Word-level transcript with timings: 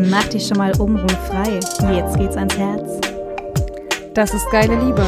Mach 0.00 0.28
dich 0.28 0.46
schon 0.46 0.58
mal 0.58 0.70
obenrum 0.80 1.08
frei. 1.08 1.54
Jetzt 1.92 2.16
geht's 2.16 2.36
ans 2.36 2.56
Herz. 2.56 3.00
Das 4.14 4.32
ist 4.32 4.48
Geile 4.52 4.78
Liebe, 4.78 5.04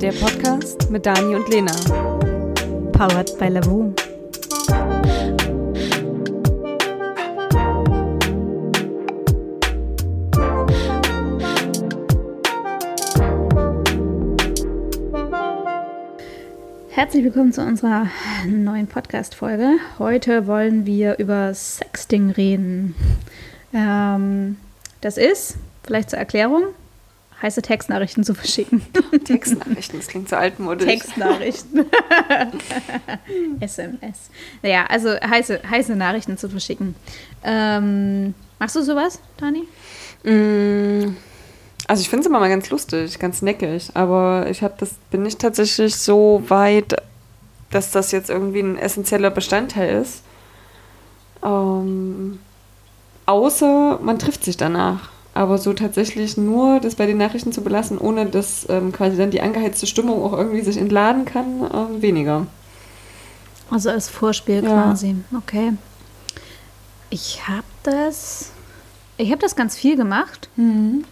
der 0.00 0.12
Podcast 0.12 0.90
mit 0.90 1.04
Dani 1.04 1.34
und 1.34 1.46
Lena. 1.50 1.72
Powered 2.90 3.38
by 3.38 3.48
Lavu. 3.48 3.92
Herzlich 16.88 17.24
willkommen 17.24 17.52
zu 17.52 17.60
unserer 17.60 18.06
neuen 18.46 18.86
Podcast-Folge. 18.86 19.76
Heute 19.98 20.46
wollen 20.46 20.86
wir 20.86 21.18
über 21.18 21.52
Sexting 21.52 22.30
reden. 22.30 22.94
Ähm, 23.72 24.56
das 25.00 25.16
ist, 25.16 25.56
vielleicht 25.84 26.10
zur 26.10 26.18
Erklärung, 26.18 26.64
heiße 27.42 27.62
Textnachrichten 27.62 28.24
zu 28.24 28.34
verschicken. 28.34 28.82
Textnachrichten, 29.24 29.98
das 29.98 30.08
klingt 30.08 30.28
so 30.28 30.36
altmodisch. 30.36 30.86
Textnachrichten. 30.86 31.86
SMS. 33.60 34.30
Naja, 34.62 34.86
also 34.88 35.10
heiße, 35.10 35.60
heiße 35.68 35.96
Nachrichten 35.96 36.36
zu 36.36 36.48
verschicken. 36.48 36.94
Ähm, 37.42 38.34
machst 38.58 38.76
du 38.76 38.82
sowas, 38.82 39.20
Dani? 39.38 39.66
Mm, 40.24 41.16
also 41.86 42.02
ich 42.02 42.10
finde 42.10 42.20
es 42.20 42.26
immer 42.26 42.40
mal 42.40 42.50
ganz 42.50 42.68
lustig, 42.70 43.18
ganz 43.18 43.42
neckig, 43.42 43.90
aber 43.94 44.46
ich 44.50 44.62
habe 44.62 44.74
das 44.78 44.94
bin 45.10 45.22
nicht 45.22 45.38
tatsächlich 45.38 45.96
so 45.96 46.42
weit, 46.48 46.94
dass 47.70 47.90
das 47.90 48.12
jetzt 48.12 48.28
irgendwie 48.28 48.60
ein 48.60 48.76
essentieller 48.76 49.30
Bestandteil 49.30 50.02
ist. 50.02 50.22
Ähm, 51.42 52.38
außer 53.30 53.98
man 54.02 54.18
trifft 54.18 54.44
sich 54.44 54.56
danach. 54.56 55.08
Aber 55.32 55.58
so 55.58 55.72
tatsächlich 55.72 56.36
nur 56.36 56.80
das 56.80 56.96
bei 56.96 57.06
den 57.06 57.16
Nachrichten 57.16 57.52
zu 57.52 57.62
belassen, 57.62 57.98
ohne 57.98 58.26
dass 58.26 58.68
ähm, 58.68 58.92
quasi 58.92 59.16
dann 59.16 59.30
die 59.30 59.40
angeheizte 59.40 59.86
Stimmung 59.86 60.22
auch 60.24 60.32
irgendwie 60.32 60.60
sich 60.60 60.76
entladen 60.76 61.24
kann, 61.24 61.62
äh, 61.62 62.02
weniger. 62.02 62.46
Also 63.70 63.90
als 63.90 64.08
Vorspiel 64.08 64.64
Ja. 64.64 64.82
quasi. 64.82 65.14
Okay. 65.36 65.72
Ich 67.10 67.46
habe 67.46 67.62
das. 67.84 68.50
Ich 69.16 69.30
habe 69.30 69.40
das 69.40 69.54
ganz 69.54 69.76
viel 69.76 69.96
gemacht 69.96 70.48
und 70.56 71.04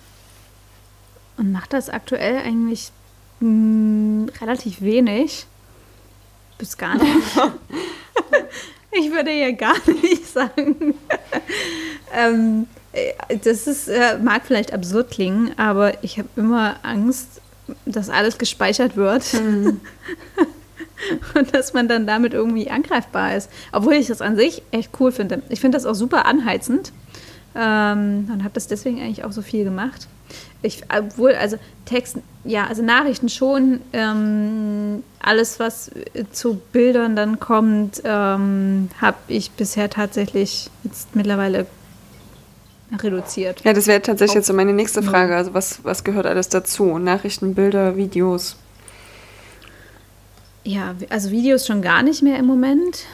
mache 1.38 1.69
das 1.70 1.88
aktuell 1.91 2.38
eigentlich 2.38 2.91
mh, 3.41 4.32
relativ 4.41 4.80
wenig. 4.80 5.47
Bis 6.58 6.77
gar 6.77 6.94
nicht. 6.97 7.06
ich 8.92 9.11
würde 9.11 9.33
ja 9.33 9.50
gar 9.53 9.77
nicht 10.03 10.27
sagen. 10.27 10.94
ähm, 12.14 12.67
äh, 12.92 13.39
das 13.39 13.67
ist, 13.67 13.89
äh, 13.89 14.19
mag 14.22 14.42
vielleicht 14.47 14.72
absurd 14.72 15.11
klingen, 15.11 15.53
aber 15.58 16.03
ich 16.03 16.19
habe 16.19 16.28
immer 16.36 16.77
Angst, 16.83 17.41
dass 17.84 18.09
alles 18.09 18.39
gespeichert 18.39 18.97
wird. 18.97 19.25
Und 21.34 21.55
dass 21.55 21.75
man 21.75 21.86
dann 21.86 22.06
damit 22.09 22.34
irgendwie 22.34 22.70
angreifbar 22.70 23.36
ist. 23.36 23.50
Obwohl 23.72 23.94
ich 23.94 24.09
das 24.09 24.20
an 24.20 24.36
sich 24.36 24.62
echt 24.72 24.91
cool 24.98 25.12
finde. 25.12 25.42
Ich 25.48 25.61
finde 25.61 25.77
das 25.77 25.86
auch 25.86 25.94
super 25.94 26.27
anheizend. 26.27 26.92
Ähm, 27.55 28.28
und 28.33 28.44
habe 28.44 28.55
das 28.55 28.66
deswegen 28.66 29.00
eigentlich 29.00 29.25
auch 29.25 29.33
so 29.33 29.42
viel 29.42 29.64
gemacht. 29.64 30.06
Ich, 30.62 30.82
obwohl, 30.88 31.34
also 31.34 31.56
Text, 31.84 32.18
ja, 32.44 32.66
also 32.66 32.82
Nachrichten 32.82 33.28
schon. 33.28 33.80
Ähm, 33.92 35.02
alles, 35.20 35.60
was 35.60 35.88
äh, 35.88 36.24
zu 36.32 36.60
Bildern 36.72 37.16
dann 37.16 37.40
kommt, 37.40 38.02
ähm, 38.04 38.88
habe 39.00 39.18
ich 39.28 39.50
bisher 39.52 39.88
tatsächlich 39.90 40.70
jetzt 40.84 41.14
mittlerweile 41.14 41.66
reduziert. 43.00 43.62
Ja, 43.64 43.72
das 43.72 43.86
wäre 43.86 44.00
tatsächlich 44.00 44.36
jetzt 44.36 44.46
so 44.46 44.54
meine 44.54 44.72
nächste 44.72 45.02
Frage. 45.02 45.36
Also 45.36 45.54
was, 45.54 45.84
was 45.84 46.04
gehört 46.04 46.26
alles 46.26 46.48
dazu? 46.48 46.98
Nachrichten, 46.98 47.54
Bilder, 47.54 47.97
Videos. 47.97 48.56
Ja, 50.64 50.94
also 51.08 51.30
Videos 51.30 51.66
schon 51.66 51.82
gar 51.82 52.03
nicht 52.03 52.22
mehr 52.22 52.38
im 52.38 52.47
Moment. 52.47 53.06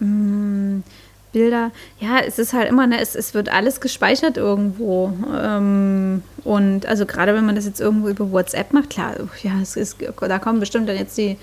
Mm, 0.00 0.80
Bilder, 1.34 1.72
ja, 1.98 2.20
es 2.20 2.38
ist 2.38 2.54
halt 2.54 2.70
immer, 2.70 2.86
ne, 2.86 3.00
es, 3.00 3.14
es 3.14 3.34
wird 3.34 3.50
alles 3.50 3.80
gespeichert 3.80 4.38
irgendwo. 4.38 5.12
Ähm, 5.36 6.22
und 6.44 6.86
also 6.86 7.04
gerade 7.04 7.34
wenn 7.34 7.44
man 7.44 7.56
das 7.56 7.66
jetzt 7.66 7.80
irgendwo 7.80 8.08
über 8.08 8.30
WhatsApp 8.30 8.72
macht, 8.72 8.88
klar, 8.88 9.14
ja, 9.42 9.60
es 9.60 9.76
ist, 9.76 9.98
da 10.20 10.38
kommen 10.38 10.60
bestimmt 10.60 10.88
dann 10.88 10.96
jetzt 10.96 11.18
die 11.18 11.36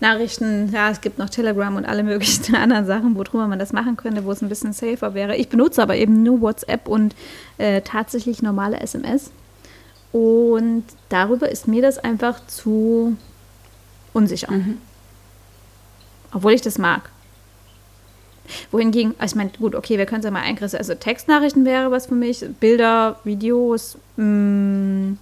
Nachrichten, 0.00 0.70
ja, 0.72 0.90
es 0.90 1.00
gibt 1.00 1.18
noch 1.18 1.30
Telegram 1.30 1.74
und 1.76 1.86
alle 1.86 2.02
möglichen 2.02 2.54
anderen 2.56 2.86
Sachen, 2.86 3.14
worüber 3.14 3.46
man 3.46 3.58
das 3.58 3.72
machen 3.72 3.96
könnte, 3.96 4.24
wo 4.24 4.32
es 4.32 4.42
ein 4.42 4.48
bisschen 4.48 4.72
safer 4.72 5.14
wäre. 5.14 5.36
Ich 5.36 5.48
benutze 5.48 5.80
aber 5.80 5.96
eben 5.96 6.22
nur 6.22 6.40
WhatsApp 6.40 6.88
und 6.88 7.14
äh, 7.58 7.80
tatsächlich 7.82 8.42
normale 8.42 8.80
SMS. 8.80 9.30
Und 10.12 10.84
darüber 11.08 11.48
ist 11.50 11.68
mir 11.68 11.82
das 11.82 11.98
einfach 11.98 12.44
zu 12.46 13.16
unsicher. 14.12 14.48
Obwohl 16.32 16.52
ich 16.52 16.62
das 16.62 16.78
mag. 16.78 17.10
Wohingegen, 18.70 19.14
also 19.18 19.32
ich 19.32 19.36
meine, 19.36 19.50
gut, 19.58 19.74
okay, 19.74 19.98
wir 19.98 20.06
können 20.06 20.20
es 20.20 20.24
ja 20.24 20.30
mal 20.30 20.42
eingrenzen. 20.42 20.76
Also 20.78 20.94
Textnachrichten 20.94 21.64
wäre 21.64 21.90
was 21.90 22.06
für 22.06 22.14
mich, 22.14 22.44
Bilder, 22.60 23.18
Videos, 23.24 23.96
mh, 24.16 25.16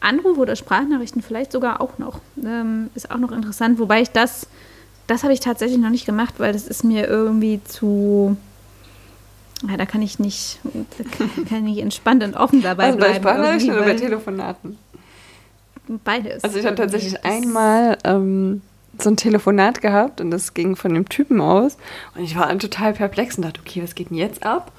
Anruf 0.00 0.38
oder 0.38 0.54
Sprachnachrichten 0.56 1.22
vielleicht 1.22 1.52
sogar 1.52 1.80
auch 1.80 1.98
noch. 1.98 2.20
Ähm, 2.44 2.90
ist 2.94 3.10
auch 3.10 3.18
noch 3.18 3.32
interessant, 3.32 3.78
wobei 3.78 4.02
ich 4.02 4.10
das, 4.10 4.46
das 5.06 5.22
habe 5.24 5.32
ich 5.32 5.40
tatsächlich 5.40 5.78
noch 5.78 5.90
nicht 5.90 6.06
gemacht, 6.06 6.34
weil 6.38 6.52
das 6.52 6.66
ist 6.68 6.84
mir 6.84 7.06
irgendwie 7.08 7.60
zu. 7.64 8.36
Ja, 9.68 9.76
da 9.76 9.86
kann 9.86 10.02
ich 10.02 10.20
nicht, 10.20 10.60
kann- 11.18 11.44
kann 11.46 11.66
ich 11.66 11.78
entspannt 11.78 12.22
und 12.22 12.36
offen 12.36 12.62
dabei 12.62 12.84
also 12.84 12.98
bei. 12.98 13.14
Sprachnachrichten 13.14 13.72
oder 13.72 13.82
bei 13.86 13.94
Telefonaten? 13.94 14.78
Beides. 16.04 16.44
Also 16.44 16.58
ich 16.58 16.64
habe 16.66 16.76
tatsächlich 16.76 17.14
Das- 17.14 17.24
einmal 17.24 17.98
ähm, 18.04 18.62
so 19.02 19.10
ein 19.10 19.16
Telefonat 19.16 19.80
gehabt 19.80 20.20
und 20.20 20.30
das 20.30 20.54
ging 20.54 20.76
von 20.76 20.94
dem 20.94 21.08
Typen 21.08 21.40
aus 21.40 21.76
und 22.14 22.22
ich 22.22 22.36
war 22.36 22.48
dann 22.48 22.58
total 22.58 22.92
perplex 22.92 23.36
und 23.36 23.44
dachte, 23.44 23.60
okay, 23.60 23.82
was 23.82 23.94
geht 23.94 24.10
denn 24.10 24.16
jetzt 24.16 24.44
ab? 24.44 24.72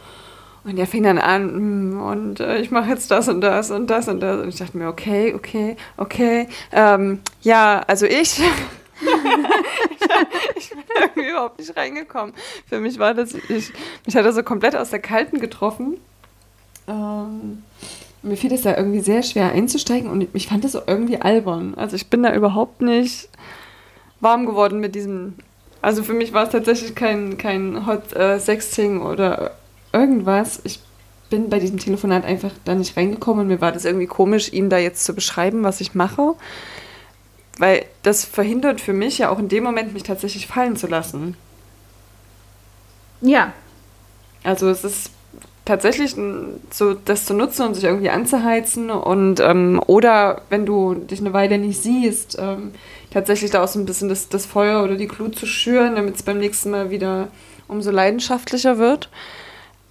Und 0.64 0.78
er 0.78 0.88
fing 0.88 1.04
dann 1.04 1.18
an 1.18 1.94
mm, 1.94 2.02
und 2.02 2.40
äh, 2.40 2.60
ich 2.60 2.70
mache 2.70 2.90
jetzt 2.90 3.10
das 3.12 3.28
und 3.28 3.42
das 3.42 3.72
und 3.72 3.88
das 3.90 4.08
und 4.08 4.20
das 4.20 4.42
und 4.42 4.50
ich 4.50 4.58
dachte 4.58 4.78
mir, 4.78 4.88
okay, 4.88 5.34
okay, 5.34 5.78
okay, 5.98 6.48
ähm, 6.72 7.20
ja, 7.42 7.84
also 7.88 8.06
ich... 8.06 8.42
ich 10.58 10.70
bin 10.72 10.84
irgendwie 11.00 11.30
überhaupt 11.30 11.60
nicht 11.60 11.76
reingekommen. 11.78 12.34
Für 12.68 12.82
mich 12.82 13.00
war 13.00 13.14
das, 13.14 13.34
ich, 13.34 13.72
mich 14.06 14.16
hat 14.16 14.26
er 14.26 14.34
so 14.34 14.44
komplett 14.44 14.76
aus 14.76 14.90
der 14.90 15.00
Kalten 15.00 15.40
getroffen. 15.40 15.98
Ähm, 16.86 17.64
mir 18.22 18.36
fiel 18.36 18.52
es 18.52 18.64
da 18.64 18.76
irgendwie 18.76 19.00
sehr 19.00 19.24
schwer 19.24 19.52
einzusteigen 19.52 20.10
und 20.10 20.28
ich 20.34 20.48
fand 20.48 20.64
das 20.64 20.74
so 20.74 20.82
irgendwie 20.86 21.22
albern. 21.22 21.76
Also 21.76 21.96
ich 21.96 22.10
bin 22.10 22.24
da 22.24 22.34
überhaupt 22.34 22.82
nicht 22.82 23.30
warm 24.20 24.46
geworden 24.46 24.80
mit 24.80 24.96
diesem. 24.96 25.36
Also 25.82 26.04
für 26.04 26.14
mich 26.14 26.34
war 26.34 26.44
es 26.44 26.50
tatsächlich 26.50 26.96
kein, 26.96 27.38
kein 27.38 27.86
Hot 27.86 28.14
äh, 28.14 28.40
Sexting 28.40 29.02
oder 29.02 29.52
irgendwas. 29.94 30.60
Ich 30.64 30.80
bin 31.30 31.50
bei 31.50 31.60
diesem 31.60 31.78
Telefonat 31.78 32.26
einfach 32.26 32.52
da 32.66 32.76
nicht 32.76 32.98
reingekommen 32.98 33.42
und 33.42 33.48
mir 33.48 33.62
war 33.62 33.72
das 33.72 33.86
irgendwie 33.86 34.08
komisch, 34.08 34.52
ihm 34.52 34.70
da 34.70 34.78
jetzt 34.78 35.06
zu 35.06 35.14
beschreiben, 35.14 35.64
was 35.64 35.80
ich 35.80 35.96
mache. 35.96 36.36
Weil 37.58 37.86
das 38.04 38.26
verhindert 38.26 38.82
für 38.82 38.94
mich 38.94 39.18
ja 39.20 39.30
auch 39.30 39.40
in 39.40 39.50
dem 39.50 39.64
Moment, 39.64 39.94
mich 39.94 40.04
tatsächlich 40.04 40.48
fallen 40.48 40.76
zu 40.76 40.88
lassen. 40.88 41.36
Ja, 43.22 43.54
Also 44.44 44.70
es 44.70 44.84
ist 44.84 45.12
tatsächlich 45.70 46.16
so, 46.72 46.96
das 46.96 47.26
zu 47.26 47.36
nutzen 47.36 47.68
und 47.68 47.76
sich 47.76 47.84
irgendwie 47.84 48.10
anzuheizen 48.10 48.90
und 48.90 49.40
ähm, 49.40 49.80
oder 49.86 50.42
wenn 50.50 50.66
du 50.66 50.96
dich 50.96 51.20
eine 51.20 51.32
Weile 51.32 51.60
nicht 51.60 51.84
siehst, 51.84 52.38
ähm, 52.40 52.72
tatsächlich 53.12 53.52
da 53.52 53.64
auch 53.64 53.68
so 53.68 53.78
ein 53.78 53.86
bisschen 53.86 54.10
das, 54.10 54.30
das 54.30 54.48
Feuer 54.48 54.84
oder 54.84 54.96
die 54.96 55.08
Glut 55.08 55.38
zu 55.38 55.46
schüren, 55.46 55.96
damit 55.96 56.16
es 56.16 56.24
beim 56.24 56.40
nächsten 56.40 56.72
Mal 56.72 56.90
wieder 56.90 57.28
umso 57.68 57.92
leidenschaftlicher 57.92 58.80
wird. 58.80 59.10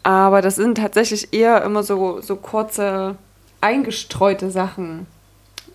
Aber 0.02 0.42
das 0.42 0.56
sind 0.56 0.78
tatsächlich 0.78 1.32
eher 1.32 1.62
immer 1.62 1.84
so, 1.84 2.20
so 2.22 2.34
kurze, 2.34 3.14
eingestreute 3.60 4.50
Sachen, 4.50 5.06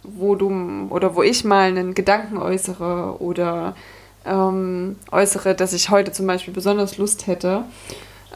wo 0.04 0.36
du 0.36 0.88
oder 0.90 1.16
wo 1.16 1.24
ich 1.24 1.46
mal 1.46 1.70
einen 1.70 1.94
Gedanken 1.94 2.40
äußere 2.40 3.22
oder 3.22 3.74
ähm, 4.26 4.98
äußere, 5.14 5.56
dass 5.56 5.72
ich 5.72 5.92
heute 5.92 6.12
zum 6.12 6.28
Beispiel 6.28 6.54
besonders 6.54 6.98
Lust 6.98 7.26
hätte. 7.26 7.64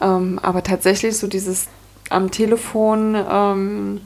Ähm, 0.00 0.38
aber 0.42 0.62
tatsächlich 0.62 1.16
so 1.16 1.26
dieses 1.26 1.68
am 2.10 2.30
Telefon 2.30 3.16
ähm, 3.30 4.00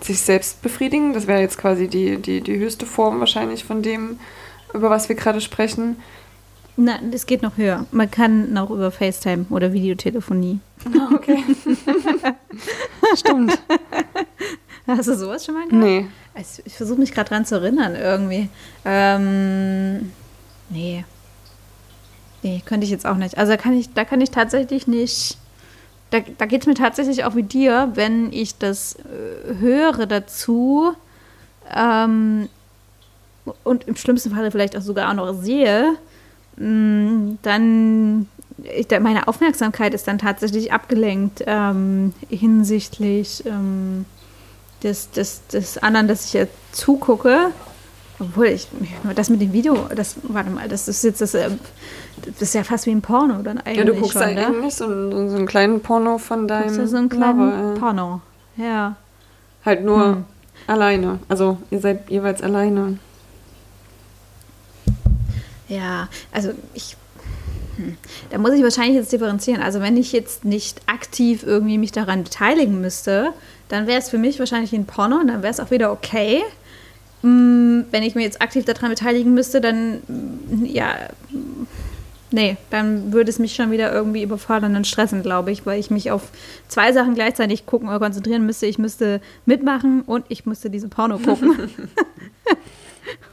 sich 0.00 0.20
selbst 0.20 0.62
befriedigen, 0.62 1.12
das 1.12 1.26
wäre 1.26 1.40
jetzt 1.40 1.58
quasi 1.58 1.88
die, 1.88 2.16
die, 2.18 2.40
die 2.40 2.58
höchste 2.58 2.86
Form 2.86 3.20
wahrscheinlich 3.20 3.64
von 3.64 3.82
dem, 3.82 4.18
über 4.72 4.90
was 4.90 5.08
wir 5.08 5.16
gerade 5.16 5.40
sprechen. 5.40 5.96
na, 6.76 6.98
das 7.10 7.26
geht 7.26 7.42
noch 7.42 7.56
höher. 7.56 7.86
Man 7.90 8.10
kann 8.10 8.52
noch 8.52 8.70
über 8.70 8.90
FaceTime 8.90 9.46
oder 9.50 9.72
Videotelefonie. 9.72 10.60
Okay. 11.14 11.44
Stimmt. 13.16 13.58
Hast 14.86 15.08
du 15.08 15.16
sowas 15.16 15.44
schon 15.44 15.54
mal 15.54 15.68
gehabt? 15.68 15.82
Nee. 15.82 16.06
Also 16.34 16.62
ich 16.64 16.76
versuche 16.76 16.98
mich 16.98 17.12
gerade 17.12 17.28
dran 17.28 17.44
zu 17.44 17.56
erinnern 17.56 17.94
irgendwie. 17.94 18.48
Ähm, 18.84 20.12
nee. 20.70 21.04
Nee, 22.42 22.62
könnte 22.64 22.84
ich 22.84 22.90
jetzt 22.90 23.06
auch 23.06 23.16
nicht. 23.16 23.36
Also 23.36 23.52
da 23.52 23.56
kann 23.56 23.74
ich, 23.74 23.92
da 23.92 24.04
kann 24.04 24.20
ich 24.20 24.30
tatsächlich 24.30 24.86
nicht 24.86 25.36
da, 26.10 26.18
da 26.38 26.46
geht 26.46 26.62
es 26.62 26.66
mir 26.66 26.74
tatsächlich 26.74 27.24
auch 27.24 27.36
wie 27.36 27.42
dir, 27.42 27.90
wenn 27.94 28.32
ich 28.32 28.58
das 28.58 28.96
äh, 28.96 29.54
höre 29.60 30.06
dazu 30.06 30.92
ähm, 31.74 32.48
und 33.64 33.86
im 33.86 33.96
schlimmsten 33.96 34.30
Falle 34.30 34.50
vielleicht 34.50 34.76
auch 34.76 34.82
sogar 34.82 35.10
auch 35.10 35.14
noch 35.14 35.32
sehe, 35.32 35.94
mh, 36.56 36.66
mm, 36.66 37.38
dann 37.42 38.28
ich, 38.62 38.88
meine 39.00 39.26
Aufmerksamkeit 39.26 39.94
ist 39.94 40.06
dann 40.06 40.18
tatsächlich 40.18 40.70
abgelenkt 40.70 41.42
ähm, 41.46 42.12
hinsichtlich 42.28 43.42
ähm, 43.46 44.04
des, 44.82 45.10
des, 45.12 45.46
des 45.46 45.78
anderen, 45.78 46.08
dass 46.08 46.26
ich 46.26 46.34
ja 46.34 46.44
zugucke. 46.72 47.52
Obwohl 48.20 48.48
ich, 48.48 48.68
das 49.16 49.30
mit 49.30 49.40
dem 49.40 49.54
Video, 49.54 49.88
das, 49.96 50.16
warte 50.24 50.50
mal, 50.50 50.68
das 50.68 50.88
ist 50.88 51.02
jetzt 51.04 51.22
das, 51.22 51.34
äh, 51.34 51.48
das 52.26 52.42
ist 52.42 52.54
ja 52.54 52.64
fast 52.64 52.84
wie 52.84 52.90
ein 52.90 53.00
Porno 53.00 53.42
dann 53.42 53.58
eigentlich. 53.58 53.78
Ja, 53.78 53.84
du 53.84 53.94
guckst 53.94 54.12
schon, 54.12 54.22
eigentlich 54.22 54.62
ne? 54.62 54.70
so, 54.70 54.84
einen, 54.84 55.30
so 55.30 55.36
einen 55.36 55.46
kleinen 55.46 55.80
Porno 55.80 56.18
von 56.18 56.46
deinem. 56.46 56.76
Ja 56.76 56.86
so 56.86 56.96
einen 56.98 57.08
kleinen 57.08 57.38
Lover, 57.38 57.80
Porno, 57.80 58.20
ja. 58.56 58.96
Halt 59.64 59.84
nur 59.84 60.04
hm. 60.04 60.24
alleine. 60.66 61.18
Also 61.28 61.58
ihr 61.70 61.80
seid 61.80 62.10
jeweils 62.10 62.42
alleine. 62.42 62.98
Ja, 65.68 66.08
also 66.30 66.50
ich 66.74 66.96
hm. 67.76 67.96
Da 68.28 68.36
muss 68.36 68.52
ich 68.52 68.62
wahrscheinlich 68.62 68.96
jetzt 68.96 69.12
differenzieren. 69.12 69.62
Also 69.62 69.80
wenn 69.80 69.96
ich 69.96 70.12
jetzt 70.12 70.44
nicht 70.44 70.82
aktiv 70.86 71.42
irgendwie 71.46 71.78
mich 71.78 71.92
daran 71.92 72.24
beteiligen 72.24 72.80
müsste, 72.82 73.32
dann 73.68 73.86
wäre 73.86 73.98
es 73.98 74.10
für 74.10 74.18
mich 74.18 74.38
wahrscheinlich 74.38 74.74
ein 74.74 74.84
Porno 74.84 75.16
und 75.16 75.28
dann 75.28 75.42
wäre 75.42 75.52
es 75.52 75.60
auch 75.60 75.70
wieder 75.70 75.90
okay. 75.90 76.42
Hm, 77.22 77.84
wenn 77.90 78.02
ich 78.02 78.14
mir 78.14 78.22
jetzt 78.22 78.40
aktiv 78.40 78.64
daran 78.64 78.90
beteiligen 78.90 79.34
müsste, 79.34 79.60
dann 79.60 80.00
hm, 80.06 80.64
ja, 80.66 80.94
nee, 82.30 82.56
dann 82.70 83.12
würde 83.12 83.30
es 83.30 83.38
mich 83.38 83.54
schon 83.54 83.70
wieder 83.70 83.92
irgendwie 83.92 84.22
überfordern 84.22 84.76
und 84.76 84.86
stressen, 84.86 85.22
glaube 85.22 85.50
ich, 85.50 85.66
weil 85.66 85.78
ich 85.78 85.90
mich 85.90 86.10
auf 86.10 86.30
zwei 86.68 86.92
Sachen 86.92 87.14
gleichzeitig 87.14 87.66
gucken 87.66 87.88
oder 87.88 87.98
konzentrieren 87.98 88.46
müsste. 88.46 88.66
Ich 88.66 88.78
müsste 88.78 89.20
mitmachen 89.46 90.02
und 90.02 90.24
ich 90.28 90.46
müsste 90.46 90.70
diese 90.70 90.88
Porno 90.88 91.18
gucken. 91.18 91.56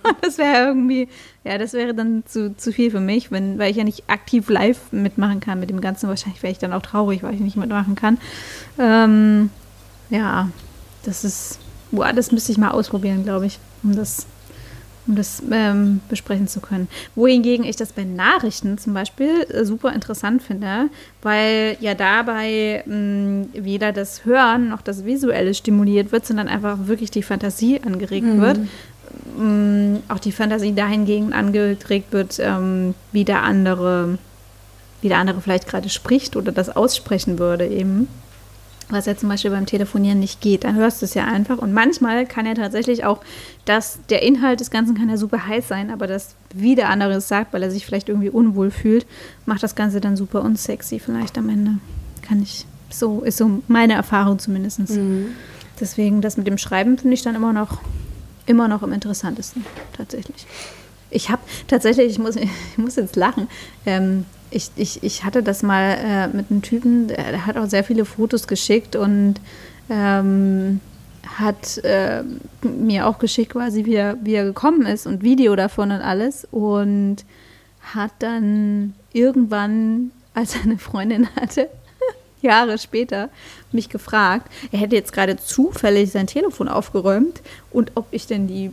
das 0.22 0.38
wäre 0.38 0.68
irgendwie, 0.68 1.08
ja, 1.44 1.58
das 1.58 1.74
wäre 1.74 1.94
dann 1.94 2.24
zu, 2.26 2.56
zu 2.56 2.72
viel 2.72 2.92
für 2.92 3.00
mich, 3.00 3.32
wenn, 3.32 3.58
weil 3.58 3.72
ich 3.72 3.78
ja 3.78 3.84
nicht 3.84 4.10
aktiv 4.10 4.50
live 4.50 4.92
mitmachen 4.92 5.40
kann 5.40 5.60
mit 5.60 5.70
dem 5.70 5.82
Ganzen. 5.82 6.10
Wahrscheinlich 6.10 6.44
wäre 6.44 6.52
ich 6.52 6.60
dann 6.60 6.74
auch 6.74 6.82
traurig, 6.82 7.24
weil 7.24 7.34
ich 7.34 7.40
nicht 7.40 7.58
mitmachen 7.58 7.96
kann. 7.96 8.18
Ähm, 8.78 9.50
ja, 10.10 10.50
das 11.04 11.24
ist, 11.24 11.60
boah, 11.92 12.12
das 12.14 12.32
müsste 12.32 12.52
ich 12.52 12.58
mal 12.58 12.72
ausprobieren, 12.72 13.24
glaube 13.24 13.46
ich, 13.46 13.60
um 13.84 13.96
das, 13.96 14.26
um 15.08 15.16
das 15.16 15.42
ähm, 15.52 16.02
besprechen 16.10 16.48
zu 16.48 16.60
können. 16.60 16.88
Wohingegen 17.16 17.66
ich 17.66 17.76
das 17.76 17.94
bei 17.94 18.04
Nachrichten 18.04 18.78
zum 18.78 18.94
Beispiel 18.94 19.44
äh, 19.50 19.66
super 19.66 19.94
interessant 19.94 20.42
finde, 20.42 20.90
weil 21.22 21.78
ja 21.80 21.94
dabei 21.94 22.84
mh, 22.86 22.96
mm, 22.96 23.50
weder 23.54 23.94
das 23.94 24.26
Hören 24.26 24.70
noch 24.70 24.82
das 24.82 25.06
Visuelle 25.06 25.54
stimuliert 25.54 26.12
wird, 26.12 26.26
sondern 26.26 26.48
einfach 26.48 26.88
wirklich 26.88 27.12
die 27.12 27.24
Fantasie 27.24 27.82
angeregt 27.84 28.26
mhm. 28.26 28.42
wird 28.42 28.60
mh, 29.38 30.00
auch 30.08 30.20
die 30.20 30.32
Fantasie 30.32 30.74
dahingehend 30.74 31.34
angeregt 31.34 32.12
wird, 32.12 32.40
ähm, 32.40 32.96
wie 33.12 33.24
der 33.24 33.44
andere, 33.44 34.18
wie 35.02 35.10
der 35.10 35.18
andere 35.18 35.42
vielleicht 35.42 35.68
gerade 35.68 35.90
spricht 35.90 36.36
oder 36.36 36.52
das 36.52 36.76
aussprechen 36.76 37.40
würde 37.40 37.68
eben. 37.68 38.08
Was 38.90 39.06
ja 39.06 39.18
zum 39.18 39.30
Beispiel 39.30 39.52
beim 39.52 39.66
Telefonieren 39.66 40.20
nicht 40.20 40.40
geht. 40.40 40.64
Dann 40.64 40.76
hörst 40.76 41.02
du 41.02 41.06
es 41.06 41.14
ja 41.14 41.26
einfach. 41.26 41.58
Und 41.58 41.74
manchmal 41.74 42.26
kann 42.26 42.46
ja 42.46 42.54
tatsächlich 42.54 43.04
auch 43.04 43.22
dass 43.66 44.00
der 44.10 44.22
Inhalt 44.22 44.62
des 44.62 44.72
Ganzen 44.72 44.96
kann 44.96 45.10
ja 45.10 45.18
super 45.18 45.46
heiß 45.46 45.68
sein, 45.68 45.92
aber 45.92 46.08
das, 46.08 46.36
wie 46.54 46.76
der 46.76 46.90
andere 46.90 47.16
es 47.16 47.28
sagt, 47.28 47.52
weil 47.52 47.62
er 47.64 47.70
sich 47.70 47.86
vielleicht 47.86 48.08
irgendwie 48.08 48.30
unwohl 48.30 48.72
fühlt, 48.72 49.06
macht 49.46 49.62
das 49.62 49.76
Ganze 49.76 50.00
dann 50.00 50.16
super 50.16 50.42
unsexy 50.42 51.00
vielleicht 51.00 51.38
am 51.38 51.50
Ende. 51.50 51.72
Kann 52.22 52.42
ich, 52.42 52.66
so 52.90 53.24
ist 53.24 53.38
so 53.38 53.62
meine 53.68 53.94
Erfahrung 53.94 54.40
zumindest. 54.40 54.80
Mhm. 54.80 55.32
Deswegen, 55.82 56.22
das 56.22 56.38
mit 56.38 56.48
dem 56.48 56.58
Schreiben 56.58 56.98
finde 56.98 57.16
ich 57.16 57.24
dann 57.24 57.36
immer 57.36 57.52
noch 57.52 57.80
immer 58.48 58.70
noch 58.70 58.82
am 58.82 58.94
interessantesten, 58.94 59.66
tatsächlich. 59.96 60.48
Ich 61.10 61.30
habe 61.30 61.42
tatsächlich, 61.68 62.08
ich 62.08 62.20
muss, 62.20 62.36
ich 62.72 62.78
muss 62.78 62.96
jetzt 62.96 63.16
lachen, 63.16 63.48
ähm, 63.86 64.26
ich, 64.50 64.72
ich, 64.76 65.04
ich 65.04 65.24
hatte 65.24 65.44
das 65.44 65.64
mal 65.64 65.98
äh, 66.04 66.28
mit 66.28 66.50
einem 66.50 66.62
Typen, 66.62 67.08
der, 67.08 67.46
hat 67.46 67.58
auch 67.58 67.68
sehr 67.68 67.84
viele 67.84 68.06
Fotos 68.06 68.48
geschickt 68.48 68.96
und 68.96 69.36
ähm, 69.90 70.80
hat 71.38 71.78
äh, 71.80 72.24
mir 72.62 73.08
auch 73.08 73.20
geschickt, 73.20 73.54
quasi, 73.54 73.86
wie 73.86 73.96
er, 73.96 74.18
wie 74.24 74.34
er 74.34 74.46
gekommen 74.46 74.86
ist 74.86 75.06
und 75.06 75.24
Video 75.24 75.56
davon 75.56 75.92
und 75.92 76.02
alles. 76.02 76.48
Und 76.52 77.18
hat 77.94 78.12
dann 78.20 78.94
irgendwann, 79.14 80.12
als 80.34 80.56
er 80.56 80.64
eine 80.64 80.78
Freundin 80.78 81.28
hatte, 81.36 81.70
Jahre 82.42 82.78
später 82.78 83.30
mich 83.72 83.90
gefragt, 83.90 84.52
er 84.72 84.80
hätte 84.80 84.96
jetzt 84.96 85.14
gerade 85.14 85.38
zufällig 85.38 86.12
sein 86.12 86.28
Telefon 86.28 86.68
aufgeräumt 86.68 87.42
und 87.72 87.92
ob 87.96 88.08
ich 88.12 88.28
denn 88.28 88.48
die 88.48 88.72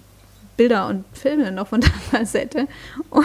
Bilder 0.56 0.88
und 0.88 1.04
Filme 1.12 1.50
noch 1.50 1.68
von 1.68 1.80
damals 2.12 2.34
hätte 2.34 2.68
und, 3.10 3.24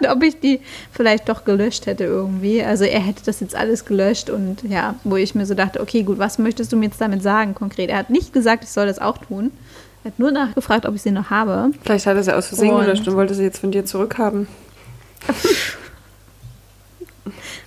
und 0.00 0.08
ob 0.08 0.22
ich 0.22 0.40
die 0.40 0.60
vielleicht 0.92 1.28
doch 1.28 1.44
gelöscht 1.44 1.86
hätte 1.86 2.04
irgendwie. 2.04 2.62
Also 2.62 2.84
er 2.84 3.00
hätte 3.00 3.22
das 3.24 3.40
jetzt 3.40 3.54
alles 3.54 3.84
gelöscht 3.84 4.30
und 4.30 4.62
ja, 4.64 4.94
wo 5.04 5.16
ich 5.16 5.34
mir 5.34 5.46
so 5.46 5.54
dachte, 5.54 5.80
okay, 5.80 6.02
gut, 6.02 6.18
was 6.18 6.38
möchtest 6.38 6.72
du 6.72 6.76
mir 6.76 6.86
jetzt 6.86 7.00
damit 7.00 7.22
sagen 7.22 7.54
konkret? 7.54 7.90
Er 7.90 7.98
hat 7.98 8.10
nicht 8.10 8.32
gesagt, 8.32 8.64
ich 8.64 8.70
soll 8.70 8.86
das 8.86 8.98
auch 8.98 9.18
tun. 9.18 9.50
Er 10.04 10.12
hat 10.12 10.18
nur 10.18 10.30
nachgefragt, 10.30 10.86
ob 10.86 10.94
ich 10.94 11.02
sie 11.02 11.10
noch 11.10 11.30
habe. 11.30 11.70
Vielleicht 11.82 12.06
hat 12.06 12.16
er 12.16 12.22
sie 12.22 12.34
aus 12.36 12.48
Versehen 12.48 12.76
gelöscht 12.78 13.06
und 13.08 13.16
wollte 13.16 13.34
sie 13.34 13.42
jetzt 13.42 13.58
von 13.58 13.70
dir 13.72 13.84
zurückhaben. 13.84 14.48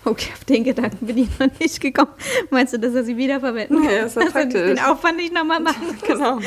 Okay, 0.04 0.30
auf 0.34 0.44
den 0.46 0.64
Gedanken 0.64 1.06
bin 1.06 1.18
ich 1.18 1.30
noch 1.40 1.48
nicht 1.60 1.80
gekommen. 1.80 2.10
Meinst 2.50 2.74
du, 2.74 2.80
dass 2.80 2.96
er 2.96 3.04
sie 3.04 3.18
wiederverwenden 3.18 3.84
kann? 3.84 3.94
Ja, 3.94 4.06
ist 4.06 4.18
doch 4.18 4.32
praktisch. 4.32 4.54
den 4.54 4.80
Aufwand 4.80 5.18
nicht 5.18 5.34
nochmal 5.34 5.60
machen 5.60 5.86
muss 5.88 6.02
genau. 6.08 6.40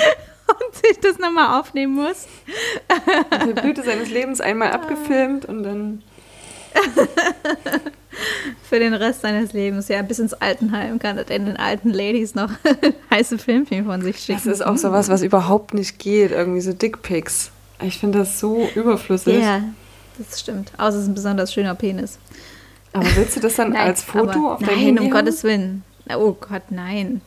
Und 0.48 0.74
sich 0.74 1.00
das 1.00 1.18
nochmal 1.18 1.60
aufnehmen 1.60 1.94
muss. 1.94 2.26
Die 3.46 3.52
Blüte 3.52 3.82
seines 3.82 4.10
Lebens 4.10 4.40
einmal 4.40 4.72
abgefilmt 4.72 5.44
und 5.44 5.62
dann... 5.62 6.02
Für 8.68 8.78
den 8.78 8.94
Rest 8.94 9.22
seines 9.22 9.52
Lebens, 9.52 9.88
ja, 9.88 10.02
bis 10.02 10.18
ins 10.18 10.34
Altenheim 10.34 10.98
kann 10.98 11.18
er 11.18 11.24
den 11.24 11.56
alten 11.56 11.90
Ladies 11.90 12.34
noch 12.34 12.50
heiße 13.10 13.38
Filmchen 13.38 13.86
von 13.86 14.02
sich 14.02 14.18
schicken. 14.18 14.40
Das 14.44 14.52
ist 14.52 14.64
auch 14.64 14.76
sowas, 14.76 15.08
was 15.08 15.22
überhaupt 15.22 15.74
nicht 15.74 15.98
geht, 15.98 16.30
irgendwie 16.30 16.60
so 16.60 16.72
Dickpics. 16.72 17.50
Ich 17.82 17.98
finde 17.98 18.20
das 18.20 18.38
so 18.38 18.68
überflüssig. 18.74 19.40
Ja, 19.40 19.62
das 20.18 20.40
stimmt. 20.40 20.72
Außer 20.78 20.96
es 20.96 21.02
ist 21.02 21.08
ein 21.08 21.14
besonders 21.14 21.52
schöner 21.52 21.74
Penis. 21.74 22.18
Aber 22.92 23.06
willst 23.16 23.36
du 23.36 23.40
das 23.40 23.56
dann 23.56 23.70
nein, 23.72 23.88
als 23.88 24.02
Foto 24.02 24.52
auf 24.52 24.60
dein 24.60 24.68
Nein, 24.68 24.78
Handy 24.78 25.00
um 25.00 25.06
haben? 25.06 25.12
Gottes 25.12 25.42
Willen. 25.42 25.82
Oh 26.16 26.32
Gott, 26.32 26.62
nein. 26.70 27.20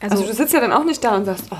Also, 0.00 0.16
also, 0.16 0.26
du 0.26 0.32
sitzt 0.32 0.54
ja 0.54 0.60
dann 0.60 0.72
auch 0.72 0.84
nicht 0.84 1.04
da 1.04 1.16
und 1.16 1.26
sagst, 1.26 1.44
oh, 1.50 1.56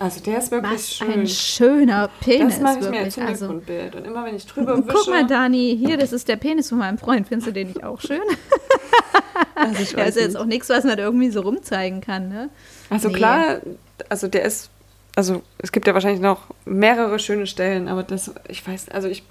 also 0.00 0.18
der 0.20 0.38
ist 0.38 0.50
wirklich 0.50 0.72
was 0.72 0.94
schön. 0.94 1.12
ein 1.12 1.26
schöner 1.26 2.08
Penis. 2.20 2.54
Das 2.54 2.62
mache 2.62 2.78
ich 2.80 2.88
mir 2.88 3.00
als 3.00 3.18
also 3.18 3.26
Hintergrundbild. 3.26 3.96
Und 3.96 4.06
immer 4.06 4.24
wenn 4.24 4.34
ich 4.34 4.46
drüber 4.46 4.78
wische... 4.78 4.96
Guck 4.96 5.08
mal, 5.08 5.26
Dani, 5.26 5.76
hier, 5.78 5.98
das 5.98 6.14
ist 6.14 6.26
der 6.26 6.36
Penis 6.36 6.70
von 6.70 6.78
meinem 6.78 6.96
Freund. 6.96 7.28
Findest 7.28 7.48
du 7.48 7.52
den 7.52 7.68
nicht 7.68 7.84
auch 7.84 8.00
schön? 8.00 8.22
also 9.54 9.82
ich 9.82 9.94
weiß 9.94 10.14
ja, 10.14 10.22
ist 10.22 10.28
jetzt 10.28 10.36
auch 10.38 10.46
nichts, 10.46 10.70
was 10.70 10.84
man 10.84 10.96
da 10.96 11.02
irgendwie 11.02 11.28
so 11.28 11.42
rumzeigen 11.42 12.00
kann, 12.00 12.30
ne? 12.30 12.48
Also 12.88 13.08
nee. 13.08 13.14
klar, 13.14 13.58
also 14.08 14.26
der 14.26 14.46
ist... 14.46 14.70
Also 15.16 15.42
es 15.58 15.70
gibt 15.70 15.86
ja 15.86 15.92
wahrscheinlich 15.92 16.22
noch 16.22 16.46
mehrere 16.64 17.18
schöne 17.18 17.46
Stellen, 17.46 17.86
aber 17.86 18.02
das, 18.02 18.32
ich 18.48 18.66
weiß, 18.66 18.88
also 18.88 19.06
ich 19.06 19.22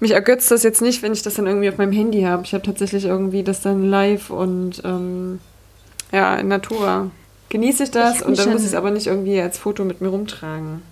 mich 0.00 0.10
ergötzt 0.10 0.50
das 0.50 0.64
jetzt 0.64 0.82
nicht, 0.82 1.02
wenn 1.04 1.12
ich 1.12 1.22
das 1.22 1.34
dann 1.34 1.46
irgendwie 1.46 1.68
auf 1.68 1.78
meinem 1.78 1.92
Handy 1.92 2.22
habe. 2.22 2.42
Ich 2.44 2.52
habe 2.52 2.64
tatsächlich 2.64 3.04
irgendwie 3.04 3.44
das 3.44 3.60
dann 3.60 3.88
live 3.88 4.30
und 4.30 4.82
ähm, 4.84 5.38
ja, 6.10 6.34
in 6.34 6.48
Natura. 6.48 7.10
Genieße 7.48 7.84
ich 7.84 7.90
das 7.90 8.16
ich 8.16 8.26
und 8.26 8.38
dann 8.38 8.50
muss 8.52 8.62
ich 8.62 8.68
es 8.68 8.74
aber 8.74 8.90
nicht 8.90 9.06
irgendwie 9.06 9.40
als 9.40 9.58
Foto 9.58 9.84
mit 9.84 10.00
mir 10.00 10.08
rumtragen. 10.08 10.82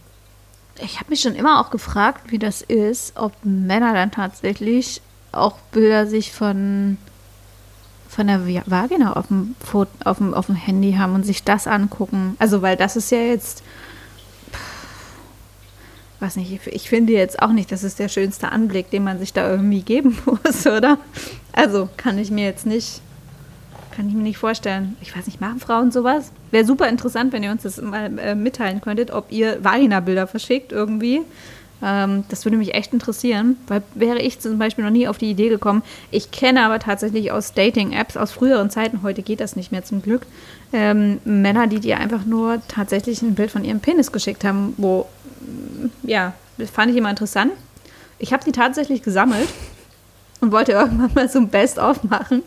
Ich 0.80 0.96
habe 0.96 1.10
mich 1.10 1.20
schon 1.20 1.34
immer 1.34 1.60
auch 1.60 1.70
gefragt, 1.70 2.30
wie 2.30 2.38
das 2.38 2.62
ist, 2.62 3.16
ob 3.16 3.32
Männer 3.42 3.94
dann 3.94 4.10
tatsächlich 4.10 5.00
auch 5.32 5.58
Bilder 5.72 6.06
sich 6.06 6.32
von, 6.32 6.98
von 8.08 8.26
der 8.26 8.46
Vagina 8.66 9.14
auf 9.14 9.28
dem, 9.28 9.54
Foto, 9.64 9.90
auf, 10.04 10.18
dem, 10.18 10.34
auf 10.34 10.46
dem 10.46 10.54
Handy 10.54 10.94
haben 10.94 11.14
und 11.14 11.24
sich 11.24 11.44
das 11.44 11.66
angucken. 11.66 12.36
Also, 12.38 12.62
weil 12.62 12.76
das 12.76 12.96
ist 12.96 13.10
ja 13.10 13.18
jetzt 13.18 13.62
weiß 16.20 16.36
nicht, 16.36 16.66
ich 16.66 16.88
finde 16.88 17.12
jetzt 17.12 17.42
auch 17.42 17.52
nicht, 17.52 17.70
das 17.70 17.84
ist 17.84 17.98
der 17.98 18.08
schönste 18.08 18.50
Anblick, 18.50 18.90
den 18.90 19.04
man 19.04 19.18
sich 19.18 19.32
da 19.32 19.50
irgendwie 19.50 19.82
geben 19.82 20.18
muss, 20.24 20.66
oder? 20.66 20.98
Also 21.52 21.88
kann 21.96 22.18
ich 22.18 22.30
mir 22.30 22.44
jetzt 22.44 22.66
nicht, 22.66 23.00
kann 23.96 24.08
ich 24.08 24.14
mir 24.14 24.22
nicht 24.22 24.36
vorstellen. 24.36 24.96
Ich 25.00 25.16
weiß 25.16 25.26
nicht, 25.26 25.40
machen 25.40 25.58
Frauen 25.58 25.90
sowas? 25.90 26.30
Wäre 26.50 26.66
super 26.66 26.88
interessant, 26.88 27.32
wenn 27.32 27.42
ihr 27.42 27.50
uns 27.50 27.62
das 27.62 27.80
mal 27.80 28.18
äh, 28.18 28.34
mitteilen 28.34 28.82
könntet, 28.82 29.10
ob 29.10 29.32
ihr 29.32 29.64
Vagina-Bilder 29.64 30.26
verschickt 30.26 30.70
irgendwie. 30.70 31.22
Ähm, 31.82 32.24
das 32.28 32.44
würde 32.44 32.58
mich 32.58 32.74
echt 32.74 32.92
interessieren, 32.92 33.56
weil 33.68 33.82
wäre 33.94 34.18
ich 34.18 34.38
zum 34.40 34.58
Beispiel 34.58 34.84
noch 34.84 34.90
nie 34.90 35.08
auf 35.08 35.16
die 35.16 35.30
Idee 35.30 35.48
gekommen. 35.48 35.82
Ich 36.10 36.30
kenne 36.30 36.64
aber 36.64 36.78
tatsächlich 36.78 37.32
aus 37.32 37.54
Dating-Apps 37.54 38.16
aus 38.16 38.32
früheren 38.32 38.68
Zeiten, 38.70 39.02
heute 39.02 39.22
geht 39.22 39.40
das 39.40 39.56
nicht 39.56 39.72
mehr 39.72 39.84
zum 39.84 40.02
Glück, 40.02 40.26
ähm, 40.72 41.18
Männer, 41.24 41.66
die 41.66 41.80
dir 41.80 41.98
einfach 41.98 42.24
nur 42.24 42.60
tatsächlich 42.68 43.22
ein 43.22 43.34
Bild 43.34 43.50
von 43.50 43.64
ihrem 43.64 43.80
Penis 43.80 44.12
geschickt 44.12 44.44
haben, 44.44 44.74
wo 44.76 45.06
ja, 46.02 46.34
das 46.58 46.70
fand 46.70 46.90
ich 46.90 46.96
immer 46.96 47.10
interessant. 47.10 47.52
Ich 48.18 48.32
habe 48.32 48.44
die 48.44 48.52
tatsächlich 48.52 49.02
gesammelt 49.02 49.48
und 50.40 50.52
wollte 50.52 50.72
irgendwann 50.72 51.12
mal 51.14 51.28
so 51.28 51.38
ein 51.38 51.48
Best-of 51.48 52.02
machen. 52.04 52.42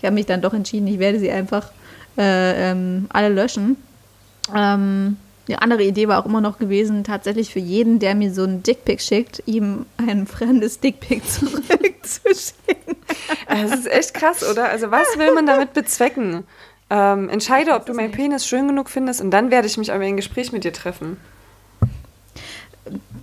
Ich 0.00 0.06
habe 0.06 0.14
mich 0.14 0.24
dann 0.24 0.40
doch 0.40 0.54
entschieden, 0.54 0.86
ich 0.86 0.98
werde 0.98 1.18
sie 1.18 1.30
einfach 1.30 1.70
äh, 2.16 2.70
ähm, 2.70 3.06
alle 3.10 3.28
löschen. 3.28 3.76
Ähm, 4.54 5.18
eine 5.46 5.62
andere 5.62 5.82
Idee 5.82 6.08
war 6.08 6.22
auch 6.22 6.26
immer 6.26 6.40
noch 6.40 6.58
gewesen, 6.58 7.04
tatsächlich 7.04 7.52
für 7.52 7.58
jeden, 7.58 7.98
der 7.98 8.14
mir 8.14 8.32
so 8.32 8.44
einen 8.44 8.62
Dickpick 8.62 9.02
schickt, 9.02 9.42
ihm 9.44 9.84
ein 9.98 10.26
fremdes 10.26 10.80
Dickpick 10.80 11.22
zurückzuschicken. 11.28 12.96
Das 13.46 13.72
ist 13.72 13.90
echt 13.90 14.14
krass, 14.14 14.48
oder? 14.48 14.70
Also 14.70 14.90
was 14.90 15.18
will 15.18 15.34
man 15.34 15.44
damit 15.44 15.74
bezwecken? 15.74 16.44
Ähm, 16.88 17.28
entscheide, 17.28 17.74
ob 17.74 17.84
du 17.84 17.92
meinen 17.92 18.12
Penis 18.12 18.46
schön 18.46 18.68
genug 18.68 18.88
findest 18.88 19.20
und 19.20 19.30
dann 19.30 19.50
werde 19.50 19.66
ich 19.66 19.76
mich 19.76 19.92
aber 19.92 20.02
in 20.04 20.14
ein 20.14 20.16
Gespräch 20.16 20.50
mit 20.52 20.64
dir 20.64 20.72
treffen. 20.72 21.18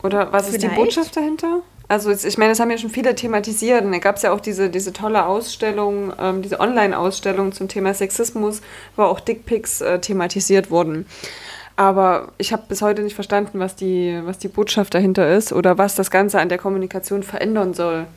Oder 0.03 0.31
was 0.31 0.47
Vielleicht? 0.47 0.63
ist 0.63 0.71
die 0.71 0.75
Botschaft 0.75 1.17
dahinter? 1.17 1.61
Also 1.89 2.11
ich 2.11 2.37
meine, 2.37 2.51
das 2.51 2.59
haben 2.59 2.69
ja 2.69 2.77
schon 2.77 2.89
viele 2.89 3.15
thematisiert 3.15 3.83
und 3.85 3.93
da 3.93 3.99
gab 3.99 4.17
es 4.17 4.21
ja 4.21 4.33
auch 4.33 4.41
diese, 4.41 4.69
diese 4.69 4.91
tolle 4.91 5.25
Ausstellung, 5.25 6.11
ähm, 6.19 6.41
diese 6.41 6.59
Online-Ausstellung 6.59 7.53
zum 7.53 7.69
Thema 7.69 7.93
Sexismus, 7.93 8.61
wo 8.97 9.03
auch 9.03 9.21
Dickpics 9.21 9.79
äh, 9.81 9.99
thematisiert 9.99 10.69
wurden. 10.69 11.05
Aber 11.77 12.29
ich 12.37 12.51
habe 12.51 12.63
bis 12.67 12.81
heute 12.81 13.03
nicht 13.03 13.13
verstanden, 13.13 13.59
was 13.59 13.75
die, 13.75 14.19
was 14.23 14.37
die 14.37 14.47
Botschaft 14.47 14.95
dahinter 14.95 15.33
ist 15.33 15.53
oder 15.53 15.77
was 15.77 15.95
das 15.95 16.11
Ganze 16.11 16.39
an 16.41 16.49
der 16.49 16.57
Kommunikation 16.57 17.23
verändern 17.23 17.73
soll. 17.73 18.07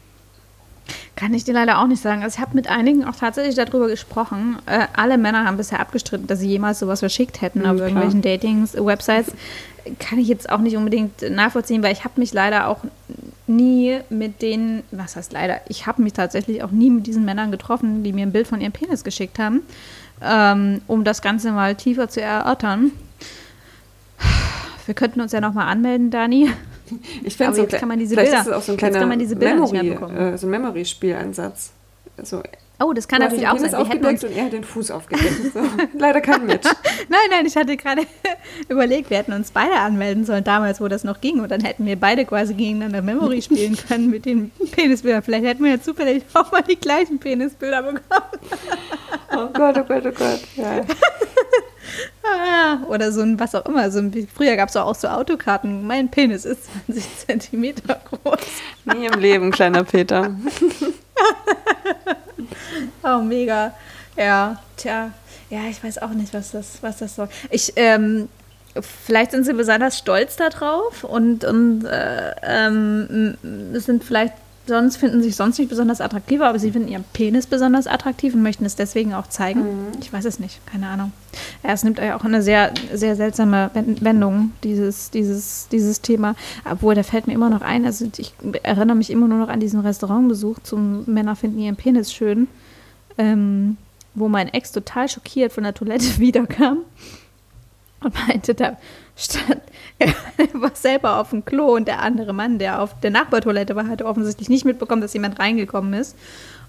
Kann 1.17 1.35
ich 1.35 1.45
dir 1.45 1.55
leider 1.55 1.79
auch 1.81 1.87
nicht 1.87 2.03
sagen. 2.03 2.23
Also 2.23 2.37
ich 2.37 2.41
habe 2.41 2.55
mit 2.55 2.69
einigen 2.69 3.05
auch 3.05 3.17
tatsächlich 3.17 3.55
darüber 3.55 3.89
gesprochen. 3.89 4.59
Äh, 4.67 4.87
alle 4.95 5.19
Männer 5.19 5.45
haben 5.45 5.57
bisher 5.57 5.81
abgestritten, 5.81 6.27
dass 6.27 6.41
sie 6.41 6.49
jemals 6.49 6.79
sowas 6.79 7.01
verschickt 7.01 7.41
hätten 7.43 7.61
mhm, 7.61 7.67
auf 7.67 7.79
irgendwelchen 7.79 8.23
Datings-Websites. 8.23 9.33
Kann 9.99 10.19
ich 10.19 10.29
jetzt 10.29 10.51
auch 10.51 10.61
nicht 10.61 10.77
unbedingt 10.77 11.23
nachvollziehen, 11.31 11.83
weil 11.83 11.93
ich 11.93 12.05
habe 12.05 12.21
mich 12.21 12.33
leider 12.33 12.69
auch 12.69 12.79
nie 13.47 13.99
mit 14.09 14.43
denen, 14.43 14.83
was 14.91 15.17
heißt 15.17 15.33
leider, 15.33 15.61
ich 15.69 15.87
habe 15.87 16.03
mich 16.03 16.13
tatsächlich 16.13 16.63
auch 16.63 16.71
nie 16.71 16.91
mit 16.91 17.07
diesen 17.07 17.25
Männern 17.25 17.51
getroffen, 17.51 18.05
die 18.05 18.13
mir 18.13 18.23
ein 18.23 18.33
Bild 18.33 18.47
von 18.47 18.61
ihrem 18.61 18.73
Penis 18.73 19.05
geschickt 19.05 19.39
haben, 19.39 19.63
ähm, 20.23 20.83
um 20.87 21.05
das 21.05 21.21
Ganze 21.21 21.53
mal 21.53 21.75
tiefer 21.75 22.09
zu 22.09 22.21
erörtern. 22.21 22.93
Wir 24.87 24.95
könnten 24.95 25.21
uns 25.21 25.33
ja 25.33 25.41
nochmal 25.41 25.67
anmelden, 25.69 26.11
Dani. 26.11 26.51
Ich 27.25 27.37
finde 27.37 27.55
so, 27.55 27.67
kann 27.67 27.89
man 27.89 27.99
diese 27.99 28.17
Bilder, 28.17 28.41
ist 28.41 28.53
auch 28.53 28.63
so 28.63 28.73
ein 28.73 28.79
kleiner 28.79 29.07
Memory, 29.07 29.91
äh, 29.91 30.37
so 30.37 30.47
Memory-Spielansatz. 30.47 31.73
So, 32.23 32.43
oh, 32.81 32.93
das 32.93 33.09
kann 33.09 33.21
natürlich 33.21 33.47
auch 33.47 33.59
sein. 33.59 33.73
Wir 33.73 33.89
hätten 33.89 34.05
uns 34.07 34.25
und 34.25 34.37
er 34.37 34.45
hat 34.45 34.53
den 34.53 34.65
Fuß 34.65 34.91
aufgedeckt. 34.91 35.31
So. 35.53 35.61
Leider 35.99 36.21
kein 36.21 36.47
Match. 36.47 36.67
nein, 37.09 37.21
nein, 37.31 37.45
ich 37.47 37.57
hatte 37.57 37.77
gerade 37.77 38.03
überlegt, 38.69 39.11
wir 39.11 39.19
hätten 39.19 39.33
uns 39.33 39.51
beide 39.51 39.75
anmelden 39.75 40.25
sollen, 40.25 40.45
damals, 40.45 40.81
wo 40.81 40.89
das 40.89 41.03
noch 41.03 41.21
ging. 41.21 41.41
Und 41.41 41.51
dann 41.51 41.61
hätten 41.61 41.87
wir 41.87 41.97
beide 41.97 42.25
quasi 42.25 42.55
gegeneinander 42.55 43.03
Memory 43.03 43.43
spielen 43.43 43.77
können 43.77 44.11
mit 44.11 44.27
den 44.27 44.51
Penisbildern. 44.73 45.23
Vielleicht 45.23 45.45
hätten 45.45 45.65
wir 45.65 45.73
ja 45.73 45.81
zufällig 45.81 46.25
auch 46.35 46.53
mal 46.53 46.63
die 46.63 46.77
gleichen 46.77 47.19
Penisbilder 47.19 47.83
bekommen. 47.83 48.31
oh 49.33 49.49
Gott, 49.53 49.79
oh 49.79 49.85
Gott, 49.85 50.07
oh 50.07 50.13
Gott. 50.13 50.41
Ja. 50.57 50.85
Ah, 52.23 52.79
oder 52.89 53.13
so 53.13 53.23
ein, 53.23 53.39
was 53.39 53.55
auch 53.55 53.67
immer. 53.67 53.91
So 53.91 53.99
ein, 53.99 54.29
früher 54.33 54.57
gab 54.57 54.69
es 54.69 54.77
auch 54.77 54.95
so 54.95 55.09
Autokarten. 55.09 55.87
Mein 55.87 56.11
Penis 56.11 56.45
ist 56.45 56.65
20 56.87 57.19
Zentimeter 57.27 58.01
groß. 58.05 58.41
Nie 58.85 59.07
im 59.07 59.19
Leben, 59.19 59.51
kleiner 59.51 59.85
Peter. 59.85 60.31
oh, 63.03 63.19
mega. 63.19 63.75
Ja, 64.17 64.61
tja. 64.77 65.13
Ja, 65.51 65.61
ich 65.69 65.83
weiß 65.83 65.99
auch 65.99 66.11
nicht, 66.11 66.33
was 66.33 66.53
das, 66.53 66.83
was 66.83 66.99
das 66.99 67.17
soll. 67.17 67.29
Ich, 67.51 67.73
ähm, 67.77 68.29
vielleicht 68.81 69.33
sind 69.33 69.45
sie 69.45 69.53
besonders 69.53 69.99
stolz 69.99 70.37
darauf 70.37 71.05
und, 71.05 71.45
und 71.45 71.85
äh, 71.85 72.35
ähm, 72.43 73.37
sind 73.73 74.05
vielleicht 74.05 74.35
sonst 74.71 74.97
finden 74.97 75.23
sich 75.23 75.37
sonst 75.37 75.59
nicht 75.59 75.69
besonders 75.69 76.01
attraktiv, 76.01 76.41
aber 76.41 76.59
sie 76.59 76.73
finden 76.73 76.89
ihren 76.89 77.05
Penis 77.13 77.47
besonders 77.47 77.87
attraktiv 77.87 78.35
und 78.35 78.43
möchten 78.43 78.65
es 78.65 78.77
deswegen 78.77 79.13
auch 79.13 79.27
zeigen. 79.27 79.61
Mhm. 79.61 79.93
Ich 80.01 80.13
weiß 80.13 80.25
es 80.25 80.39
nicht, 80.39 80.65
keine 80.67 80.89
Ahnung. 80.89 81.13
Ja, 81.63 81.73
es 81.73 81.85
nimmt 81.85 81.99
ja 81.99 82.17
auch 82.17 82.25
eine 82.25 82.41
sehr, 82.43 82.73
sehr 82.95 83.17
seltsame 83.17 83.71
Wendung, 83.75 84.53
dieses, 84.65 85.11
dieses, 85.11 85.69
dieses 85.71 86.01
Thema. 86.01 86.35
Obwohl, 86.71 86.95
da 86.95 87.03
fällt 87.03 87.27
mir 87.27 87.35
immer 87.35 87.51
noch 87.51 87.63
ein, 87.63 87.85
also 87.85 88.09
ich 88.17 88.33
erinnere 88.63 88.97
mich 88.97 89.11
immer 89.11 89.29
nur 89.29 89.39
noch 89.39 89.49
an 89.49 89.61
diesen 89.61 89.81
Restaurantbesuch 89.81 90.61
zum 90.61 91.05
Männer 91.07 91.37
finden 91.37 91.59
ihren 91.59 91.77
Penis 91.77 92.13
schön, 92.13 92.49
ähm, 93.19 93.77
wo 94.15 94.29
mein 94.29 94.49
Ex 94.49 94.73
total 94.73 95.09
schockiert 95.09 95.53
von 95.53 95.65
der 95.65 95.75
Toilette 95.75 96.07
wiederkam 96.19 96.79
und 98.03 98.15
meinte, 98.29 98.55
da 98.55 98.77
stand, 99.17 99.63
er 99.99 100.13
war 100.55 100.75
selber 100.75 101.19
auf 101.19 101.31
dem 101.31 101.45
Klo 101.45 101.75
und 101.75 101.87
der 101.87 102.01
andere 102.01 102.33
Mann, 102.33 102.59
der 102.59 102.81
auf 102.81 102.99
der 103.01 103.11
Nachbartoilette 103.11 103.77
war, 103.77 103.87
hatte 103.87 104.07
offensichtlich 104.07 104.49
nicht 104.49 104.65
mitbekommen, 104.65 105.03
dass 105.03 105.15
jemand 105.15 105.39
reingekommen 105.39 105.93
ist. 105.95 106.17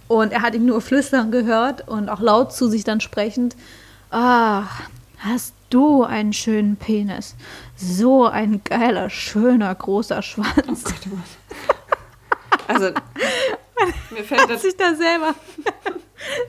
Und 0.08 0.34
er 0.34 0.42
hat 0.42 0.56
ihn 0.56 0.66
nur 0.66 0.82
flüstern 0.82 1.32
gehört 1.32 1.88
und 1.88 2.10
auch 2.10 2.20
laut 2.20 2.54
zu 2.54 2.68
sich 2.68 2.84
dann 2.84 3.00
sprechend, 3.00 3.56
ach, 4.10 4.82
hast 5.20 5.54
du 5.70 6.04
einen 6.04 6.34
schönen 6.34 6.76
Penis. 6.76 7.36
So 7.78 8.26
ein 8.26 8.62
geiler, 8.66 9.10
schöner, 9.10 9.74
großer 9.74 10.22
Schwanz. 10.22 10.84
Oh 10.86 10.90
Gott, 10.90 11.00
oh 11.06 11.16
Gott. 11.16 11.78
Also, 12.68 12.86
mir 14.12 14.24
fällt 14.24 14.42
das... 14.50 14.50
Hat 14.50 14.62
sich 14.62 14.76
da 14.76 14.96
selber, 14.96 15.34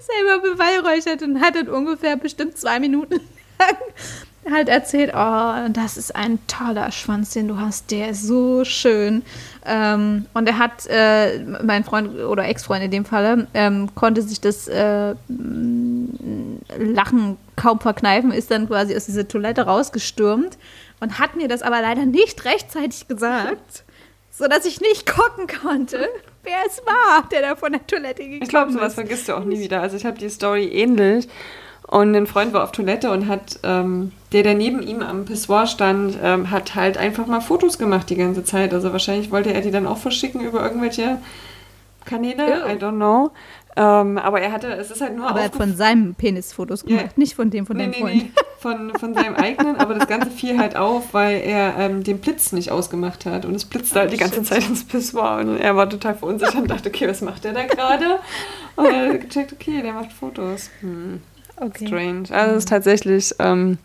selber 0.01 0.51
beweihräuchert 0.51 1.23
und 1.23 1.41
hat 1.41 1.55
dann 1.55 1.69
ungefähr 1.69 2.17
bestimmt 2.17 2.59
zwei 2.59 2.81
Minuten 2.81 3.21
lang 3.61 3.77
halt 4.51 4.69
erzählt, 4.69 5.13
oh, 5.15 5.69
das 5.71 5.97
ist 5.97 6.17
ein 6.17 6.39
toller 6.47 6.91
Schwanz, 6.91 7.31
den 7.31 7.49
du 7.49 7.61
hast, 7.61 7.91
der 7.91 8.11
ist 8.11 8.23
so 8.25 8.65
schön. 8.65 9.23
Ähm, 9.65 10.27
und 10.35 10.49
er 10.49 10.59
hat, 10.59 10.87
äh, 10.89 11.39
mein 11.63 11.85
Freund 11.85 12.19
oder 12.19 12.45
Ex-Freund 12.49 12.83
in 12.83 12.91
dem 12.91 13.05
Falle, 13.05 13.47
ähm, 13.55 13.95
konnte 13.95 14.23
sich 14.23 14.41
das 14.41 14.67
äh, 14.67 15.15
Lachen 16.79 17.37
kaum 17.57 17.79
verkneifen, 17.79 18.33
ist 18.33 18.51
dann 18.51 18.67
quasi 18.67 18.97
aus 18.97 19.07
dieser 19.07 19.29
Toilette 19.29 19.63
rausgestürmt 19.63 20.59
und 21.01 21.19
hat 21.19 21.37
mir 21.37 21.47
das 21.47 21.63
aber 21.63 21.81
leider 21.81 22.05
nicht 22.05 22.45
rechtzeitig 22.45 23.07
gesagt, 23.07 23.85
sodass 24.31 24.65
ich 24.65 24.81
nicht 24.81 25.07
gucken 25.07 25.47
konnte. 25.47 26.09
Wer 26.43 26.59
es 26.67 26.83
war, 26.85 27.29
der 27.31 27.43
da 27.43 27.55
von 27.55 27.71
der 27.71 27.87
Toilette 27.87 28.23
gekommen 28.23 28.41
ist. 28.41 28.47
Ich 28.47 28.49
glaube, 28.49 28.73
sowas 28.73 28.95
vergisst 28.95 29.29
du 29.29 29.35
auch 29.35 29.45
nie 29.45 29.61
wieder. 29.61 29.81
Also 29.81 29.97
ich 29.97 30.05
habe 30.05 30.19
die 30.19 30.29
Story 30.29 30.65
ähnlich. 30.65 31.29
Und 31.87 32.15
ein 32.15 32.27
Freund 32.27 32.53
war 32.53 32.65
auf 32.65 32.73
Toilette 32.73 33.11
und 33.11 33.29
hat, 33.29 33.61
ähm, 33.65 34.13
der, 34.33 34.43
der 34.43 34.55
neben 34.55 34.83
ihm 34.83 35.03
am 35.03 35.25
Pissoir 35.25 35.67
stand, 35.67 36.19
ähm, 36.23 36.51
hat 36.51 36.75
halt 36.75 36.97
einfach 36.97 37.27
mal 37.27 37.41
Fotos 37.41 37.77
gemacht 37.77 38.09
die 38.09 38.17
ganze 38.17 38.45
Zeit. 38.45 38.73
Also 38.73 38.93
wahrscheinlich 38.93 39.31
wollte 39.31 39.53
er 39.53 39.61
die 39.61 39.71
dann 39.71 39.87
auch 39.87 39.99
verschicken 39.99 40.41
über 40.41 40.63
irgendwelche 40.63 41.19
Kanäle, 42.05 42.65
oh. 42.65 42.69
I 42.69 42.73
don't 42.73 42.97
know. 42.97 43.31
Ähm, 43.75 44.19
aber 44.19 44.41
er 44.41 44.53
hatte, 44.53 44.69
es 44.75 44.91
ist 44.91 45.01
halt 45.01 45.17
nur. 45.17 45.29
Aber 45.29 45.41
er 45.41 45.47
hat 45.47 45.55
von 45.55 45.75
seinem 45.75 46.15
Penis 46.15 46.53
Fotos 46.53 46.85
gemacht, 46.85 47.05
yeah. 47.05 47.13
nicht 47.17 47.35
von 47.35 47.51
dem 47.51 47.65
von 47.65 47.77
nee, 47.77 47.85
deinem 47.85 47.93
nee, 47.93 48.01
Freund. 48.01 48.23
Nee. 48.25 48.33
Von, 48.59 48.93
von 48.97 49.15
seinem 49.15 49.35
eigenen, 49.35 49.77
aber 49.77 49.95
das 49.95 50.07
Ganze 50.07 50.31
fiel 50.31 50.57
halt 50.57 50.77
auf, 50.77 51.15
weil 51.15 51.41
er 51.41 51.77
ähm, 51.79 52.05
den 52.05 52.19
Blitz 52.19 52.53
nicht 52.53 52.71
ausgemacht 52.71 53.27
hat. 53.27 53.45
Und 53.45 53.57
es 53.57 53.65
blitzte 53.65 53.99
halt 53.99 54.13
die 54.13 54.19
ganze 54.19 54.37
shit. 54.37 54.47
Zeit 54.47 54.69
ins 54.69 54.85
Pissoir. 54.85 55.39
Und 55.39 55.57
er 55.57 55.75
war 55.75 55.91
total 55.91 56.15
verunsichert 56.15 56.55
und 56.55 56.71
dachte, 56.71 56.91
okay, 56.91 57.09
was 57.09 57.23
macht 57.23 57.43
der 57.43 57.55
da 57.55 57.65
gerade? 57.65 58.21
Und 58.77 58.87
er 58.87 59.15
hat 59.15 59.21
gecheckt, 59.21 59.53
okay, 59.53 59.83
der 59.83 59.95
macht 59.95 60.13
Fotos. 60.13 60.71
Hm. 60.81 61.21
Okay. 61.57 61.87
Strange. 61.87 62.25
Also 62.31 62.53
es 62.53 62.59
ist 62.59 62.69
tatsächlich, 62.69 63.35
ähm, 63.39 63.79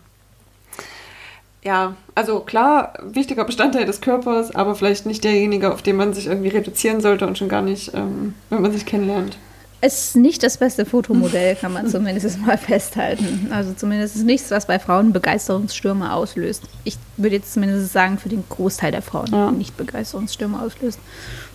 ja, 1.62 1.96
also 2.14 2.40
klar, 2.40 2.94
wichtiger 3.02 3.44
Bestandteil 3.44 3.84
des 3.84 4.00
Körpers, 4.00 4.54
aber 4.54 4.74
vielleicht 4.74 5.06
nicht 5.06 5.24
derjenige, 5.24 5.72
auf 5.72 5.82
den 5.82 5.96
man 5.96 6.14
sich 6.14 6.26
irgendwie 6.26 6.48
reduzieren 6.48 7.00
sollte 7.00 7.26
und 7.26 7.38
schon 7.38 7.48
gar 7.48 7.62
nicht, 7.62 7.92
ähm, 7.94 8.34
wenn 8.50 8.62
man 8.62 8.72
sich 8.72 8.86
kennenlernt. 8.86 9.38
Es 9.80 10.08
ist 10.08 10.16
nicht 10.16 10.42
das 10.42 10.56
beste 10.56 10.84
Fotomodell, 10.84 11.54
kann 11.54 11.72
man 11.72 11.86
zumindest 11.88 12.40
mal 12.40 12.58
festhalten. 12.58 13.48
Also 13.52 13.72
zumindest 13.74 14.16
ist 14.16 14.24
nichts, 14.24 14.50
was 14.50 14.66
bei 14.66 14.80
Frauen 14.80 15.12
Begeisterungsstürme 15.12 16.12
auslöst. 16.12 16.64
Ich 16.82 16.98
würde 17.16 17.36
jetzt 17.36 17.52
zumindest 17.52 17.92
sagen, 17.92 18.18
für 18.18 18.28
den 18.28 18.42
Großteil 18.48 18.90
der 18.90 19.02
Frauen 19.02 19.28
ja. 19.30 19.52
nicht 19.52 19.76
Begeisterungsstürme 19.76 20.60
auslöst. 20.60 20.98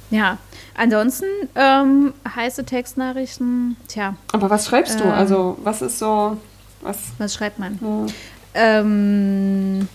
Ja, 0.09 0.37
ansonsten 0.75 1.25
ähm, 1.55 2.13
heiße 2.35 2.65
Textnachrichten, 2.65 3.77
tja. 3.87 4.15
Aber 4.31 4.49
was 4.49 4.65
schreibst 4.67 4.99
ähm, 4.99 5.07
du? 5.07 5.13
Also, 5.13 5.57
was 5.63 5.81
ist 5.81 5.99
so. 5.99 6.37
Was, 6.81 6.99
was 7.17 7.33
schreibt 7.33 7.59
man? 7.59 7.79
Ja. 7.81 8.13
Ähm, 8.55 9.87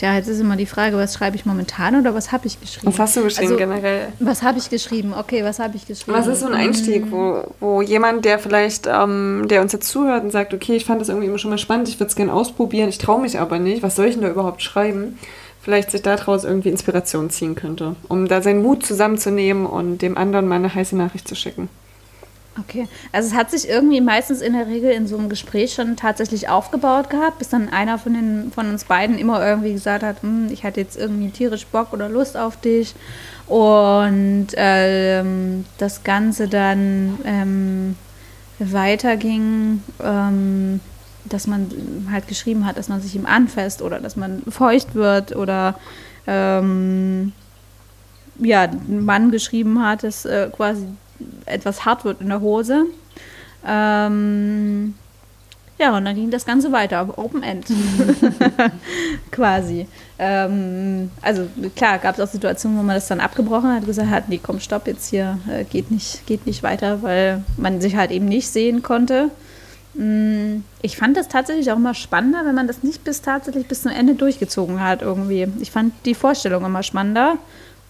Tja, 0.00 0.14
jetzt 0.14 0.28
ist 0.28 0.40
immer 0.40 0.56
die 0.56 0.64
Frage, 0.64 0.96
was 0.96 1.12
schreibe 1.12 1.36
ich 1.36 1.44
momentan 1.44 1.94
oder 1.94 2.14
was 2.14 2.32
habe 2.32 2.46
ich 2.46 2.58
geschrieben? 2.58 2.86
Was 2.86 2.98
hast 2.98 3.16
du 3.18 3.22
geschrieben 3.22 3.52
also, 3.52 3.58
generell? 3.58 4.08
Was 4.18 4.42
habe 4.42 4.56
ich 4.56 4.70
geschrieben? 4.70 5.12
Okay, 5.12 5.44
was 5.44 5.58
habe 5.58 5.76
ich 5.76 5.86
geschrieben? 5.86 6.16
Was 6.16 6.26
ist 6.26 6.40
so 6.40 6.46
ein 6.46 6.54
Einstieg, 6.54 7.12
wo, 7.12 7.44
wo 7.60 7.82
jemand, 7.82 8.24
der 8.24 8.38
vielleicht, 8.38 8.86
ähm, 8.86 9.44
der 9.50 9.60
uns 9.60 9.74
jetzt 9.74 9.90
zuhört 9.90 10.24
und 10.24 10.30
sagt, 10.30 10.54
okay, 10.54 10.74
ich 10.74 10.86
fand 10.86 11.02
das 11.02 11.10
irgendwie 11.10 11.26
immer 11.26 11.36
schon 11.36 11.50
mal 11.50 11.58
spannend, 11.58 11.90
ich 11.90 12.00
würde 12.00 12.08
es 12.08 12.16
gerne 12.16 12.32
ausprobieren, 12.32 12.88
ich 12.88 12.96
traue 12.96 13.20
mich 13.20 13.38
aber 13.38 13.58
nicht, 13.58 13.82
was 13.82 13.94
soll 13.94 14.06
ich 14.06 14.14
denn 14.14 14.22
da 14.22 14.30
überhaupt 14.30 14.62
schreiben? 14.62 15.18
Vielleicht 15.60 15.90
sich 15.90 16.00
daraus 16.00 16.44
irgendwie 16.44 16.70
Inspiration 16.70 17.28
ziehen 17.28 17.54
könnte, 17.54 17.94
um 18.08 18.26
da 18.26 18.40
seinen 18.40 18.62
Mut 18.62 18.86
zusammenzunehmen 18.86 19.66
und 19.66 20.00
dem 20.00 20.16
anderen 20.16 20.48
mal 20.48 20.54
eine 20.54 20.74
heiße 20.74 20.96
Nachricht 20.96 21.28
zu 21.28 21.34
schicken. 21.34 21.68
Okay, 22.58 22.88
also 23.12 23.28
es 23.28 23.34
hat 23.34 23.50
sich 23.50 23.68
irgendwie 23.68 24.00
meistens 24.00 24.40
in 24.40 24.54
der 24.54 24.66
Regel 24.66 24.90
in 24.90 25.06
so 25.06 25.16
einem 25.16 25.28
Gespräch 25.28 25.72
schon 25.72 25.96
tatsächlich 25.96 26.48
aufgebaut 26.48 27.08
gehabt, 27.08 27.38
bis 27.38 27.48
dann 27.48 27.68
einer 27.68 27.96
von, 27.96 28.14
den, 28.14 28.50
von 28.52 28.68
uns 28.68 28.84
beiden 28.84 29.18
immer 29.18 29.44
irgendwie 29.46 29.72
gesagt 29.72 30.02
hat, 30.02 30.22
hm, 30.22 30.48
ich 30.50 30.64
hatte 30.64 30.80
jetzt 30.80 30.98
irgendwie 30.98 31.30
tierisch 31.30 31.64
Bock 31.66 31.92
oder 31.92 32.08
Lust 32.08 32.36
auf 32.36 32.60
dich. 32.60 32.94
Und 33.46 34.48
ähm, 34.56 35.64
das 35.78 36.02
Ganze 36.02 36.48
dann 36.48 37.18
ähm, 37.24 37.96
weiterging, 38.58 39.82
ähm, 40.02 40.80
dass 41.26 41.46
man 41.46 41.70
halt 42.10 42.26
geschrieben 42.26 42.66
hat, 42.66 42.76
dass 42.78 42.88
man 42.88 43.00
sich 43.00 43.14
ihm 43.14 43.26
anfasst 43.26 43.80
oder 43.80 44.00
dass 44.00 44.16
man 44.16 44.42
feucht 44.48 44.94
wird 44.96 45.36
oder 45.36 45.78
ähm, 46.26 47.32
ja, 48.40 48.62
ein 48.62 49.04
Mann 49.04 49.30
geschrieben 49.30 49.84
hat, 49.84 50.02
dass 50.02 50.24
äh, 50.24 50.48
quasi 50.50 50.86
etwas 51.46 51.84
hart 51.84 52.04
wird 52.04 52.20
in 52.20 52.28
der 52.28 52.40
Hose. 52.40 52.86
Ähm, 53.66 54.94
ja, 55.80 55.96
und 55.96 56.04
dann 56.04 56.14
ging 56.14 56.30
das 56.30 56.44
Ganze 56.44 56.72
weiter, 56.72 57.08
Open 57.16 57.42
End. 57.42 57.66
Quasi. 59.30 59.86
Ähm, 60.18 61.10
also 61.22 61.46
klar, 61.74 61.98
gab 61.98 62.18
es 62.18 62.20
auch 62.20 62.30
Situationen, 62.30 62.78
wo 62.78 62.82
man 62.82 62.96
das 62.96 63.08
dann 63.08 63.20
abgebrochen 63.20 63.72
hat, 63.72 63.86
gesagt 63.86 64.10
hat, 64.10 64.28
nee, 64.28 64.40
komm, 64.42 64.60
stopp, 64.60 64.86
jetzt 64.86 65.08
hier 65.08 65.38
äh, 65.50 65.64
geht, 65.64 65.90
nicht, 65.90 66.26
geht 66.26 66.44
nicht 66.44 66.62
weiter, 66.62 67.02
weil 67.02 67.42
man 67.56 67.80
sich 67.80 67.96
halt 67.96 68.10
eben 68.10 68.26
nicht 68.26 68.48
sehen 68.48 68.82
konnte. 68.82 69.30
Mm, 69.94 70.58
ich 70.82 70.98
fand 70.98 71.16
das 71.16 71.28
tatsächlich 71.28 71.72
auch 71.72 71.76
immer 71.76 71.94
spannender, 71.94 72.44
wenn 72.44 72.54
man 72.54 72.66
das 72.66 72.82
nicht 72.82 73.02
bis 73.02 73.22
tatsächlich 73.22 73.66
bis 73.66 73.82
zum 73.82 73.92
Ende 73.92 74.14
durchgezogen 74.14 74.80
hat 74.80 75.00
irgendwie. 75.00 75.48
Ich 75.60 75.70
fand 75.70 75.94
die 76.04 76.14
Vorstellung 76.14 76.64
immer 76.64 76.82
spannender. 76.82 77.38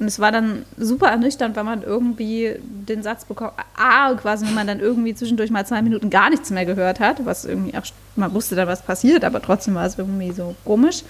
Und 0.00 0.06
es 0.06 0.18
war 0.18 0.32
dann 0.32 0.64
super 0.78 1.08
ernüchternd, 1.08 1.54
weil 1.56 1.64
man 1.64 1.82
irgendwie 1.82 2.56
den 2.62 3.02
Satz 3.02 3.26
bekommt, 3.26 3.52
ah, 3.76 4.14
quasi, 4.14 4.46
wenn 4.46 4.54
man 4.54 4.66
dann 4.66 4.80
irgendwie 4.80 5.14
zwischendurch 5.14 5.50
mal 5.50 5.66
zwei 5.66 5.82
Minuten 5.82 6.08
gar 6.08 6.30
nichts 6.30 6.50
mehr 6.50 6.64
gehört 6.64 7.00
hat, 7.00 7.26
was 7.26 7.44
irgendwie 7.44 7.76
auch, 7.76 7.84
man 8.16 8.32
wusste 8.32 8.56
dann, 8.56 8.66
was 8.66 8.80
passiert, 8.80 9.24
aber 9.24 9.42
trotzdem 9.42 9.74
war 9.74 9.84
es 9.84 9.98
irgendwie 9.98 10.32
so 10.32 10.56
komisch. 10.64 11.02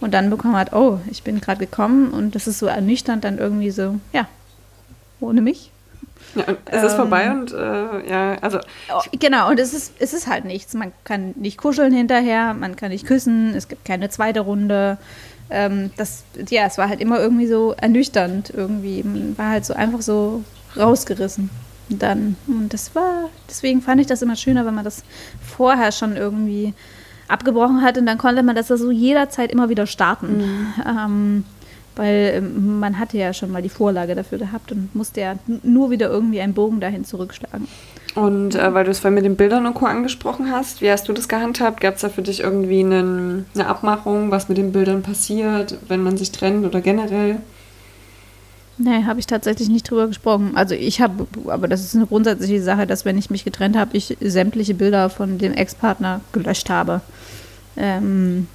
Und 0.00 0.14
dann 0.14 0.30
bekommen 0.30 0.56
hat, 0.56 0.72
oh, 0.72 1.00
ich 1.10 1.24
bin 1.24 1.40
gerade 1.40 1.58
gekommen 1.58 2.12
und 2.12 2.36
das 2.36 2.46
ist 2.46 2.60
so 2.60 2.66
ernüchternd 2.66 3.24
dann 3.24 3.38
irgendwie 3.38 3.72
so, 3.72 3.98
ja, 4.12 4.28
ohne 5.18 5.42
mich. 5.42 5.72
Ja, 6.36 6.44
es 6.66 6.84
ist 6.84 6.92
ähm, 6.92 6.98
vorbei 6.98 7.30
und 7.30 7.52
äh, 7.52 8.08
ja, 8.08 8.36
also. 8.42 8.58
Oh, 8.94 9.00
genau, 9.18 9.50
und 9.50 9.58
es 9.58 9.74
ist, 9.74 9.94
es 9.98 10.12
ist 10.12 10.28
halt 10.28 10.44
nichts. 10.44 10.74
Man 10.74 10.92
kann 11.02 11.34
nicht 11.36 11.58
kuscheln 11.58 11.92
hinterher, 11.92 12.54
man 12.54 12.76
kann 12.76 12.90
nicht 12.90 13.06
küssen, 13.06 13.54
es 13.56 13.66
gibt 13.66 13.84
keine 13.84 14.08
zweite 14.08 14.40
Runde 14.40 14.98
ähm, 15.50 15.90
das, 15.96 16.24
ja, 16.48 16.66
es 16.66 16.78
war 16.78 16.88
halt 16.88 17.00
immer 17.00 17.18
irgendwie 17.20 17.46
so 17.46 17.72
ernüchternd 17.72 18.50
irgendwie. 18.54 19.02
Man 19.02 19.36
war 19.38 19.50
halt 19.50 19.64
so 19.64 19.74
einfach 19.74 20.02
so 20.02 20.44
rausgerissen 20.76 21.50
dann. 21.88 22.36
Und 22.46 22.72
das 22.72 22.94
war, 22.94 23.30
deswegen 23.48 23.80
fand 23.80 24.00
ich 24.00 24.06
das 24.06 24.22
immer 24.22 24.36
schöner, 24.36 24.66
wenn 24.66 24.74
man 24.74 24.84
das 24.84 25.04
vorher 25.40 25.92
schon 25.92 26.16
irgendwie 26.16 26.74
abgebrochen 27.28 27.82
hat 27.82 27.98
und 27.98 28.06
dann 28.06 28.18
konnte 28.18 28.42
man 28.42 28.54
das 28.54 28.68
so 28.68 28.90
jederzeit 28.90 29.50
immer 29.50 29.68
wieder 29.68 29.86
starten. 29.86 30.38
Mhm. 30.38 30.74
Ähm, 30.86 31.44
weil 31.96 32.32
ähm, 32.36 32.78
man 32.78 32.98
hatte 32.98 33.16
ja 33.16 33.32
schon 33.32 33.50
mal 33.50 33.62
die 33.62 33.70
Vorlage 33.70 34.14
dafür 34.14 34.38
gehabt 34.38 34.70
und 34.70 34.94
musste 34.94 35.22
ja 35.22 35.34
nur 35.62 35.90
wieder 35.90 36.08
irgendwie 36.08 36.40
einen 36.40 36.54
Bogen 36.54 36.80
dahin 36.80 37.04
zurückschlagen. 37.04 37.66
Und 38.16 38.54
äh, 38.54 38.72
weil 38.72 38.84
du 38.84 38.90
es 38.90 39.00
vorhin 39.00 39.14
mit 39.14 39.26
den 39.26 39.36
Bildern 39.36 39.66
und 39.66 39.74
Co. 39.74 39.84
angesprochen 39.84 40.50
hast, 40.50 40.80
wie 40.80 40.90
hast 40.90 41.06
du 41.06 41.12
das 41.12 41.28
gehandhabt? 41.28 41.82
Gab 41.82 41.96
es 41.96 42.00
da 42.00 42.08
für 42.08 42.22
dich 42.22 42.40
irgendwie 42.40 42.80
einen, 42.80 43.44
eine 43.54 43.66
Abmachung, 43.66 44.30
was 44.30 44.48
mit 44.48 44.56
den 44.56 44.72
Bildern 44.72 45.02
passiert, 45.02 45.76
wenn 45.86 46.02
man 46.02 46.16
sich 46.16 46.32
trennt 46.32 46.64
oder 46.64 46.80
generell? 46.80 47.40
Nee, 48.78 49.04
habe 49.04 49.20
ich 49.20 49.26
tatsächlich 49.26 49.68
nicht 49.68 49.90
drüber 49.90 50.06
gesprochen. 50.06 50.52
Also 50.54 50.74
ich 50.74 51.02
habe, 51.02 51.26
aber 51.46 51.68
das 51.68 51.82
ist 51.82 51.94
eine 51.94 52.06
grundsätzliche 52.06 52.62
Sache, 52.62 52.86
dass 52.86 53.04
wenn 53.04 53.18
ich 53.18 53.28
mich 53.28 53.44
getrennt 53.44 53.76
habe, 53.76 53.94
ich 53.94 54.16
sämtliche 54.20 54.74
Bilder 54.74 55.10
von 55.10 55.36
dem 55.36 55.52
Ex-Partner 55.52 56.22
gelöscht 56.32 56.70
habe. 56.70 57.02
Ähm, 57.76 58.48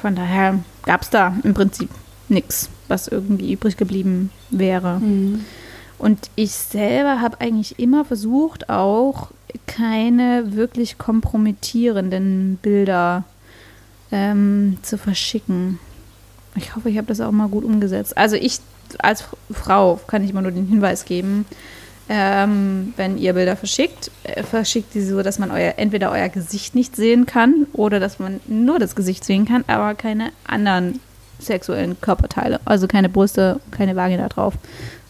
von 0.00 0.16
daher 0.16 0.58
gab 0.84 1.00
es 1.00 1.08
da 1.08 1.34
im 1.44 1.54
Prinzip 1.54 1.88
nichts, 2.28 2.68
was 2.88 3.08
irgendwie 3.08 3.54
übrig 3.54 3.78
geblieben 3.78 4.30
wäre. 4.50 5.00
Mhm. 5.00 5.46
Und 5.98 6.30
ich 6.36 6.52
selber 6.52 7.20
habe 7.20 7.40
eigentlich 7.40 7.78
immer 7.78 8.04
versucht, 8.04 8.70
auch 8.70 9.30
keine 9.66 10.54
wirklich 10.54 10.98
kompromittierenden 10.98 12.58
Bilder 12.62 13.24
ähm, 14.12 14.78
zu 14.82 14.96
verschicken. 14.96 15.78
Ich 16.54 16.76
hoffe, 16.76 16.90
ich 16.90 16.96
habe 16.96 17.08
das 17.08 17.20
auch 17.20 17.32
mal 17.32 17.48
gut 17.48 17.64
umgesetzt. 17.64 18.16
Also 18.16 18.36
ich 18.36 18.60
als 18.98 19.24
Frau 19.50 20.00
kann 20.06 20.24
ich 20.24 20.30
immer 20.30 20.42
nur 20.42 20.50
den 20.50 20.66
Hinweis 20.66 21.04
geben, 21.04 21.44
ähm, 22.08 22.94
wenn 22.96 23.18
ihr 23.18 23.34
Bilder 23.34 23.54
verschickt, 23.54 24.10
äh, 24.24 24.42
verschickt 24.42 24.94
sie 24.94 25.04
so, 25.04 25.22
dass 25.22 25.38
man 25.38 25.50
euer, 25.50 25.74
entweder 25.76 26.10
euer 26.10 26.30
Gesicht 26.30 26.74
nicht 26.74 26.96
sehen 26.96 27.26
kann 27.26 27.66
oder 27.74 28.00
dass 28.00 28.18
man 28.18 28.40
nur 28.46 28.78
das 28.78 28.96
Gesicht 28.96 29.24
sehen 29.24 29.44
kann, 29.44 29.64
aber 29.66 29.94
keine 29.94 30.30
anderen 30.46 31.00
sexuellen 31.38 32.00
Körperteile. 32.00 32.60
Also 32.64 32.88
keine 32.88 33.10
Brüste, 33.10 33.60
keine 33.70 33.94
Vagina 33.94 34.28
drauf. 34.28 34.54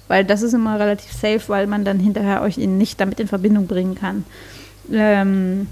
Weil 0.09 0.25
das 0.25 0.43
ist 0.43 0.55
immer 0.55 0.79
relativ 0.81 1.13
safe, 1.13 1.43
weil 1.49 1.67
man 1.67 1.85
dann 1.85 2.01
hinterher 2.01 2.43
euch 2.43 2.59
ihn 2.59 2.79
nicht 2.79 3.01
damit 3.01 3.21
in 3.21 3.29
Verbindung 3.29 3.67
bringen 3.67 3.95
kann. 3.95 4.25
Ähm, 4.91 5.67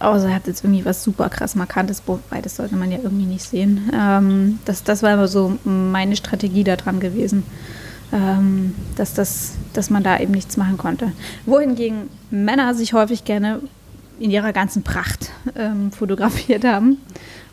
außer 0.00 0.28
ihr 0.28 0.34
habt 0.34 0.46
jetzt 0.48 0.64
irgendwie 0.64 0.84
was 0.84 1.02
super 1.02 1.28
krass 1.28 1.54
Markantes, 1.54 2.02
wobei 2.06 2.40
das 2.40 2.56
sollte 2.56 2.76
man 2.76 2.90
ja 2.90 2.98
irgendwie 3.02 3.24
nicht 3.26 3.44
sehen. 3.44 3.90
Ähm, 3.94 4.58
das, 4.64 4.82
das 4.82 5.02
war 5.02 5.10
aber 5.10 5.28
so 5.28 5.56
meine 5.64 6.16
Strategie 6.16 6.64
daran 6.64 7.00
gewesen, 7.00 7.44
ähm, 8.12 8.74
dass, 8.96 9.14
das, 9.14 9.52
dass 9.72 9.88
man 9.90 10.02
da 10.02 10.18
eben 10.18 10.32
nichts 10.32 10.56
machen 10.56 10.76
konnte. 10.76 11.12
Wohingegen 11.46 12.10
Männer 12.30 12.74
sich 12.74 12.92
häufig 12.92 13.24
gerne 13.24 13.60
in 14.18 14.30
ihrer 14.30 14.52
ganzen 14.52 14.82
Pracht 14.82 15.30
ähm, 15.56 15.92
fotografiert 15.92 16.64
haben 16.64 16.98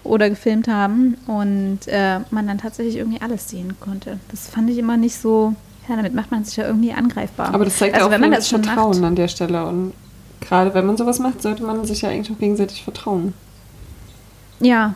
oder 0.03 0.29
gefilmt 0.29 0.67
haben 0.67 1.15
und 1.27 1.79
äh, 1.87 2.19
man 2.31 2.47
dann 2.47 2.57
tatsächlich 2.57 2.97
irgendwie 2.97 3.21
alles 3.21 3.49
sehen 3.49 3.75
konnte. 3.79 4.19
Das 4.29 4.49
fand 4.49 4.69
ich 4.69 4.77
immer 4.77 4.97
nicht 4.97 5.15
so, 5.15 5.55
ja, 5.87 5.95
damit 5.95 6.13
macht 6.13 6.31
man 6.31 6.43
sich 6.43 6.57
ja 6.57 6.65
irgendwie 6.65 6.93
angreifbar. 6.93 7.53
Aber 7.53 7.65
das 7.65 7.77
zeigt 7.77 7.95
also, 7.95 8.05
ja 8.05 8.07
auch 8.07 8.11
wenn 8.13 8.21
man 8.21 8.31
das 8.31 8.47
Vertrauen 8.47 8.99
macht, 8.99 9.07
an 9.07 9.15
der 9.15 9.27
Stelle 9.27 9.65
und 9.65 9.93
gerade 10.41 10.73
wenn 10.73 10.85
man 10.85 10.97
sowas 10.97 11.19
macht, 11.19 11.41
sollte 11.41 11.63
man 11.63 11.85
sich 11.85 12.01
ja 12.01 12.09
eigentlich 12.09 12.35
auch 12.35 12.39
gegenseitig 12.39 12.83
vertrauen. 12.83 13.33
Ja, 14.59 14.95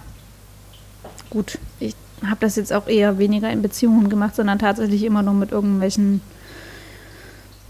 gut. 1.29 1.57
Ich 1.79 1.95
habe 2.25 2.37
das 2.39 2.55
jetzt 2.55 2.73
auch 2.73 2.87
eher 2.87 3.17
weniger 3.17 3.49
in 3.49 3.61
Beziehungen 3.61 4.09
gemacht, 4.09 4.35
sondern 4.35 4.59
tatsächlich 4.59 5.03
immer 5.03 5.23
nur 5.23 5.33
mit 5.33 5.51
irgendwelchen 5.51 6.21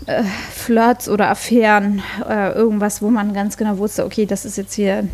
äh, 0.06 0.24
Flirts 0.52 1.10
oder 1.10 1.30
Affären, 1.30 2.02
äh, 2.28 2.52
irgendwas, 2.54 3.02
wo 3.02 3.10
man 3.10 3.34
ganz 3.34 3.58
genau 3.58 3.78
wusste, 3.78 4.06
okay, 4.06 4.26
das 4.26 4.46
ist 4.46 4.58
jetzt 4.58 4.74
hier 4.74 5.08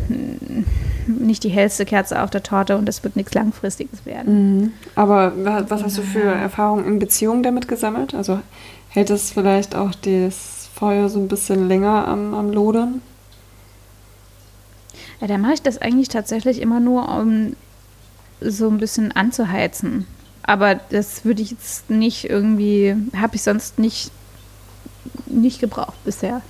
nicht 1.06 1.44
die 1.44 1.48
hellste 1.48 1.84
Kerze 1.84 2.22
auf 2.22 2.30
der 2.30 2.42
Torte 2.42 2.76
und 2.76 2.88
es 2.88 3.02
wird 3.02 3.16
nichts 3.16 3.34
Langfristiges 3.34 4.04
werden. 4.06 4.58
Mhm. 4.58 4.72
Aber 4.94 5.32
was 5.68 5.82
hast 5.82 5.98
du 5.98 6.02
für 6.02 6.22
Erfahrungen 6.22 6.84
in 6.84 6.98
Beziehungen 6.98 7.42
damit 7.42 7.68
gesammelt? 7.68 8.14
Also 8.14 8.40
hält 8.88 9.10
es 9.10 9.30
vielleicht 9.30 9.74
auch 9.74 9.94
das 9.94 10.68
Feuer 10.74 11.08
so 11.08 11.18
ein 11.18 11.28
bisschen 11.28 11.68
länger 11.68 12.06
am, 12.08 12.34
am 12.34 12.50
Lodern? 12.50 13.00
Ja, 15.20 15.26
da 15.26 15.38
mache 15.38 15.54
ich 15.54 15.62
das 15.62 15.78
eigentlich 15.80 16.08
tatsächlich 16.08 16.60
immer 16.60 16.80
nur, 16.80 17.08
um 17.08 17.54
so 18.40 18.68
ein 18.68 18.78
bisschen 18.78 19.12
anzuheizen. 19.12 20.06
Aber 20.42 20.74
das 20.74 21.24
würde 21.24 21.42
ich 21.42 21.52
jetzt 21.52 21.88
nicht 21.88 22.28
irgendwie, 22.28 22.94
habe 23.16 23.36
ich 23.36 23.42
sonst 23.42 23.78
nicht, 23.78 24.10
nicht 25.26 25.60
gebraucht 25.60 26.02
bisher. 26.04 26.42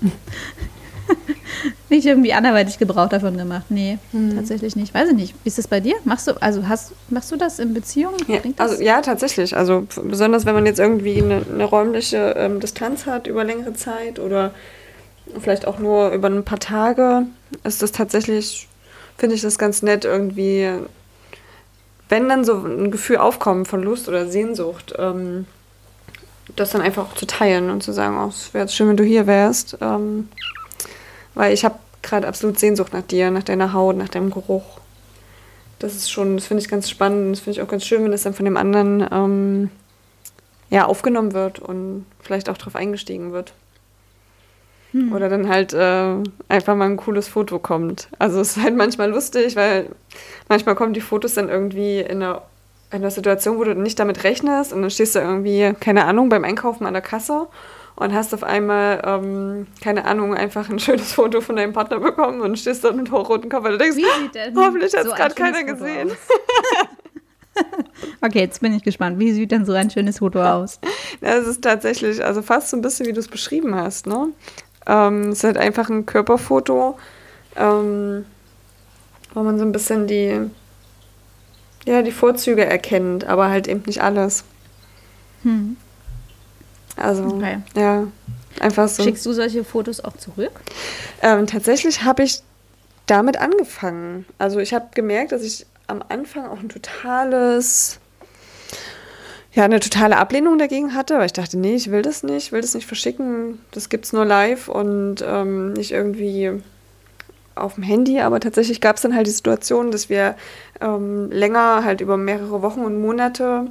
nicht 1.88 2.06
irgendwie 2.06 2.32
anderweitig 2.32 2.78
Gebrauch 2.78 3.08
davon 3.08 3.36
gemacht. 3.36 3.66
Nee, 3.68 3.98
hm. 4.12 4.36
tatsächlich 4.36 4.76
nicht. 4.76 4.94
Weiß 4.94 5.08
ich 5.08 5.16
nicht. 5.16 5.34
Wie 5.44 5.48
ist 5.48 5.58
das 5.58 5.68
bei 5.68 5.80
dir? 5.80 5.96
Machst 6.04 6.28
du, 6.28 6.40
also 6.40 6.68
hast, 6.68 6.92
machst 7.08 7.30
du 7.32 7.36
das 7.36 7.58
in 7.58 7.74
Beziehungen? 7.74 8.18
Ja, 8.28 8.38
also, 8.58 8.82
ja, 8.82 9.00
tatsächlich. 9.00 9.56
Also 9.56 9.86
besonders 10.02 10.46
wenn 10.46 10.54
man 10.54 10.66
jetzt 10.66 10.78
irgendwie 10.78 11.22
eine, 11.22 11.42
eine 11.52 11.64
räumliche 11.64 12.34
ähm, 12.36 12.60
Distanz 12.60 13.06
hat 13.06 13.26
über 13.26 13.44
längere 13.44 13.74
Zeit 13.74 14.18
oder 14.18 14.52
vielleicht 15.38 15.66
auch 15.66 15.78
nur 15.78 16.10
über 16.10 16.28
ein 16.28 16.44
paar 16.44 16.58
Tage, 16.58 17.26
ist 17.64 17.82
das 17.82 17.92
tatsächlich, 17.92 18.68
finde 19.16 19.36
ich 19.36 19.42
das 19.42 19.58
ganz 19.58 19.82
nett, 19.82 20.04
irgendwie, 20.04 20.68
wenn 22.08 22.28
dann 22.28 22.44
so 22.44 22.54
ein 22.54 22.90
Gefühl 22.90 23.18
aufkommt 23.18 23.68
von 23.68 23.82
Lust 23.82 24.08
oder 24.08 24.26
Sehnsucht, 24.26 24.94
ähm, 24.98 25.46
das 26.56 26.70
dann 26.70 26.80
einfach 26.80 27.14
zu 27.14 27.26
teilen 27.26 27.70
und 27.70 27.82
zu 27.82 27.92
sagen, 27.92 28.18
oh, 28.18 28.28
es 28.28 28.52
wäre 28.52 28.64
jetzt 28.64 28.74
schön, 28.74 28.88
wenn 28.88 28.96
du 28.96 29.04
hier 29.04 29.26
wärst. 29.26 29.78
Ähm, 29.80 30.28
weil 31.34 31.52
ich 31.52 31.64
habe 31.64 31.78
gerade 32.02 32.26
absolut 32.28 32.58
Sehnsucht 32.58 32.92
nach 32.92 33.02
dir, 33.02 33.30
nach 33.30 33.42
deiner 33.42 33.72
Haut, 33.72 33.96
nach 33.96 34.08
deinem 34.08 34.30
Geruch. 34.30 34.78
Das 35.78 35.94
ist 35.94 36.10
schon, 36.10 36.36
das 36.36 36.46
finde 36.46 36.62
ich 36.62 36.68
ganz 36.68 36.90
spannend. 36.90 37.36
Das 37.36 37.40
finde 37.40 37.58
ich 37.58 37.62
auch 37.62 37.70
ganz 37.70 37.84
schön, 37.84 38.04
wenn 38.04 38.12
das 38.12 38.22
dann 38.22 38.34
von 38.34 38.44
dem 38.44 38.56
anderen 38.56 39.06
ähm, 39.10 39.70
ja, 40.68 40.86
aufgenommen 40.86 41.32
wird 41.32 41.58
und 41.58 42.06
vielleicht 42.20 42.48
auch 42.48 42.58
drauf 42.58 42.76
eingestiegen 42.76 43.32
wird. 43.32 43.52
Hm. 44.92 45.12
Oder 45.12 45.28
dann 45.28 45.48
halt 45.48 45.72
äh, 45.72 46.16
einfach 46.48 46.74
mal 46.74 46.86
ein 46.86 46.96
cooles 46.96 47.28
Foto 47.28 47.58
kommt. 47.58 48.08
Also 48.18 48.40
es 48.40 48.56
ist 48.56 48.62
halt 48.62 48.76
manchmal 48.76 49.10
lustig, 49.10 49.56
weil 49.56 49.90
manchmal 50.48 50.74
kommen 50.74 50.94
die 50.94 51.00
Fotos 51.00 51.34
dann 51.34 51.48
irgendwie 51.48 52.00
in 52.00 52.22
einer, 52.22 52.42
in 52.90 52.98
einer 52.98 53.10
Situation, 53.10 53.58
wo 53.58 53.64
du 53.64 53.74
nicht 53.74 53.98
damit 53.98 54.24
rechnest 54.24 54.72
und 54.72 54.82
dann 54.82 54.90
stehst 54.90 55.14
du 55.14 55.20
irgendwie, 55.20 55.74
keine 55.78 56.04
Ahnung, 56.04 56.28
beim 56.28 56.44
Einkaufen 56.44 56.86
an 56.86 56.92
der 56.92 57.02
Kasse 57.02 57.46
und 57.96 58.14
hast 58.14 58.32
auf 58.34 58.42
einmal, 58.42 59.02
ähm, 59.04 59.66
keine 59.82 60.06
Ahnung, 60.06 60.34
einfach 60.34 60.68
ein 60.70 60.78
schönes 60.80 61.12
Foto 61.12 61.40
von 61.40 61.56
deinem 61.56 61.72
Partner 61.72 62.00
bekommen 62.00 62.40
und 62.40 62.58
stehst 62.58 62.82
dann 62.82 62.96
mit 62.96 63.12
hochrotem 63.12 63.50
Kopf 63.50 63.66
und 63.66 63.80
denkst, 63.80 63.98
hoffentlich 64.56 64.94
hat 64.94 65.02
es 65.02 65.10
so 65.10 65.14
gerade 65.14 65.34
keiner 65.34 65.62
gesehen. 65.64 66.10
okay, 68.22 68.40
jetzt 68.40 68.60
bin 68.60 68.74
ich 68.74 68.82
gespannt. 68.82 69.18
Wie 69.18 69.32
sieht 69.32 69.52
denn 69.52 69.64
so 69.66 69.72
ein 69.72 69.90
schönes 69.90 70.18
Foto 70.18 70.42
aus? 70.42 70.80
Es 71.20 71.46
ist 71.46 71.62
tatsächlich, 71.62 72.24
also 72.24 72.42
fast 72.42 72.70
so 72.70 72.76
ein 72.76 72.82
bisschen, 72.82 73.06
wie 73.06 73.12
du 73.12 73.20
es 73.20 73.28
beschrieben 73.28 73.74
hast. 73.74 74.06
Ne? 74.06 74.28
Ähm, 74.86 75.28
es 75.28 75.38
ist 75.38 75.44
halt 75.44 75.58
einfach 75.58 75.90
ein 75.90 76.06
Körperfoto, 76.06 76.98
ähm, 77.56 78.24
wo 79.34 79.42
man 79.42 79.58
so 79.58 79.64
ein 79.64 79.72
bisschen 79.72 80.06
die, 80.06 80.50
ja, 81.86 82.02
die 82.02 82.12
Vorzüge 82.12 82.64
erkennt, 82.64 83.24
aber 83.24 83.48
halt 83.48 83.68
eben 83.68 83.82
nicht 83.86 84.02
alles. 84.02 84.44
Hm. 85.42 85.76
Also, 86.96 87.24
okay. 87.24 87.58
ja, 87.74 88.06
einfach 88.60 88.88
so. 88.88 89.02
Schickst 89.02 89.24
du 89.24 89.32
solche 89.32 89.64
Fotos 89.64 90.00
auch 90.00 90.16
zurück? 90.16 90.52
Ähm, 91.22 91.46
tatsächlich 91.46 92.04
habe 92.04 92.22
ich 92.22 92.42
damit 93.06 93.38
angefangen. 93.38 94.24
Also 94.38 94.60
ich 94.60 94.72
habe 94.72 94.88
gemerkt, 94.94 95.32
dass 95.32 95.42
ich 95.42 95.66
am 95.86 96.02
Anfang 96.08 96.46
auch 96.46 96.60
ein 96.60 96.68
totales, 96.68 97.98
ja, 99.52 99.64
eine 99.64 99.80
totale 99.80 100.16
Ablehnung 100.16 100.58
dagegen 100.58 100.94
hatte, 100.94 101.18
weil 101.18 101.26
ich 101.26 101.32
dachte, 101.32 101.58
nee, 101.58 101.74
ich 101.74 101.90
will 101.90 102.02
das 102.02 102.22
nicht, 102.22 102.52
will 102.52 102.60
das 102.60 102.74
nicht 102.74 102.86
verschicken, 102.86 103.58
das 103.72 103.88
gibt 103.88 104.04
es 104.04 104.12
nur 104.12 104.24
live 104.24 104.68
und 104.68 105.24
ähm, 105.26 105.72
nicht 105.72 105.90
irgendwie 105.90 106.62
auf 107.60 107.74
dem 107.74 107.82
Handy, 107.82 108.20
aber 108.20 108.40
tatsächlich 108.40 108.80
gab 108.80 108.96
es 108.96 109.02
dann 109.02 109.14
halt 109.14 109.26
die 109.26 109.32
Situation, 109.32 109.90
dass 109.90 110.08
wir 110.08 110.36
ähm, 110.80 111.30
länger, 111.30 111.84
halt 111.84 112.00
über 112.00 112.16
mehrere 112.16 112.62
Wochen 112.62 112.80
und 112.80 113.00
Monate 113.00 113.66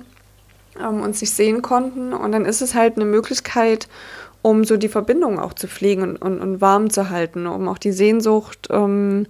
ähm, 0.80 1.02
uns 1.02 1.22
nicht 1.22 1.34
sehen 1.34 1.62
konnten 1.62 2.14
und 2.14 2.32
dann 2.32 2.46
ist 2.46 2.62
es 2.62 2.76
halt 2.76 2.96
eine 2.96 3.06
Möglichkeit, 3.06 3.88
um 4.42 4.64
so 4.64 4.78
die 4.78 4.88
Verbindung 4.88 5.40
auch 5.40 5.54
zu 5.54 5.68
pflegen 5.68 6.04
und, 6.04 6.18
und, 6.18 6.40
und 6.40 6.62
warm 6.62 6.90
zu 6.90 7.10
halten, 7.10 7.46
um 7.48 7.68
auch 7.68 7.78
die 7.78 7.92
Sehnsucht, 7.92 8.68
ähm, 8.72 9.28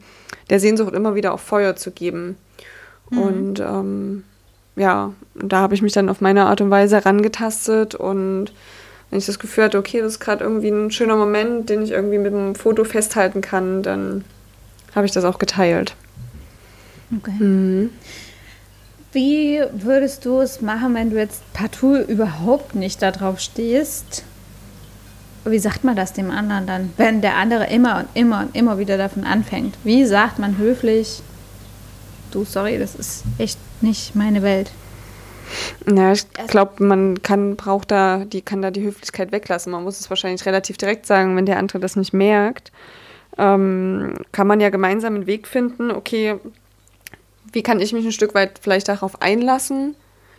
der 0.50 0.60
Sehnsucht 0.60 0.94
immer 0.94 1.16
wieder 1.16 1.34
auf 1.34 1.42
Feuer 1.42 1.76
zu 1.76 1.92
geben. 1.92 2.38
Mhm. 3.10 3.18
Und 3.20 3.60
ähm, 3.60 4.24
ja, 4.76 5.14
da 5.36 5.60
habe 5.60 5.74
ich 5.74 5.82
mich 5.82 5.94
dann 5.94 6.10
auf 6.10 6.22
meine 6.22 6.46
Art 6.46 6.62
und 6.62 6.70
Weise 6.70 6.98
herangetastet 6.98 7.96
und 7.96 8.52
wenn 9.10 9.20
ich 9.20 9.26
das 9.26 9.40
Gefühl 9.40 9.66
hatte, 9.66 9.80
okay, 9.80 10.02
das 10.02 10.14
ist 10.14 10.20
gerade 10.20 10.44
irgendwie 10.44 10.70
ein 10.70 10.92
schöner 10.92 11.16
Moment, 11.16 11.70
den 11.70 11.82
ich 11.82 11.92
irgendwie 11.92 12.20
mit 12.20 12.34
einem 12.34 12.56
Foto 12.56 12.84
festhalten 12.84 13.42
kann, 13.42 13.82
dann 13.82 14.24
habe 14.96 15.06
ich 15.06 15.12
das 15.12 15.24
auch 15.24 15.40
geteilt. 15.40 15.96
Okay. 17.16 17.32
Mhm. 17.32 17.90
Wie 19.12 19.62
würdest 19.74 20.26
du 20.26 20.40
es 20.40 20.62
machen, 20.62 20.94
wenn 20.94 21.10
du 21.10 21.18
jetzt 21.18 21.42
partout 21.54 21.98
überhaupt 22.08 22.76
nicht 22.76 23.02
darauf 23.02 23.40
stehst? 23.40 24.24
Wie 25.46 25.58
sagt 25.58 25.84
man 25.84 25.96
das 25.96 26.14
dem 26.14 26.30
anderen 26.30 26.68
dann, 26.68 26.94
wenn 26.98 27.22
der 27.22 27.36
andere 27.38 27.68
immer 27.68 28.00
und 28.00 28.08
immer 28.14 28.42
und 28.42 28.56
immer 28.56 28.78
wieder 28.78 28.98
davon 28.98 29.24
anfängt? 29.24 29.76
Wie 29.84 30.06
sagt 30.06 30.38
man 30.38 30.58
höflich, 30.58 31.24
du, 32.32 32.46
sorry, 32.46 32.78
das 32.78 32.94
ist 32.94 33.24
echt 33.40 33.58
nicht 33.82 34.16
meine 34.16 34.44
Welt? 34.44 34.72
Ja, 35.92 36.12
ich 36.12 36.30
glaube, 36.48 36.84
man 36.84 37.24
kann, 37.24 37.56
braucht 37.56 37.90
da, 37.90 38.26
die 38.26 38.42
kann 38.42 38.62
da 38.62 38.70
die 38.70 38.84
Höflichkeit 38.84 39.32
weglassen. 39.32 39.72
Man 39.72 39.84
muss 39.84 40.00
es 40.00 40.10
wahrscheinlich 40.12 40.46
relativ 40.46 40.78
direkt 40.78 41.08
sagen, 41.08 41.36
wenn 41.36 41.48
der 41.48 41.58
andere 41.58 41.80
das 41.80 41.96
nicht 41.96 42.14
merkt. 42.14 42.72
Ähm, 43.38 44.16
kann 44.32 44.48
man 44.48 44.60
ja 44.60 44.70
gemeinsam 44.70 45.16
einen 45.16 45.28
Weg 45.28 45.48
finden, 45.48 45.92
okay, 45.92 46.36
wie 47.52 47.64
kann 47.64 47.80
ich 47.80 47.94
mich 47.94 48.06
ein 48.06 48.12
Stück 48.12 48.36
weit 48.36 48.60
vielleicht 48.62 48.88
darauf 48.90 49.22
einlassen, 49.22 49.96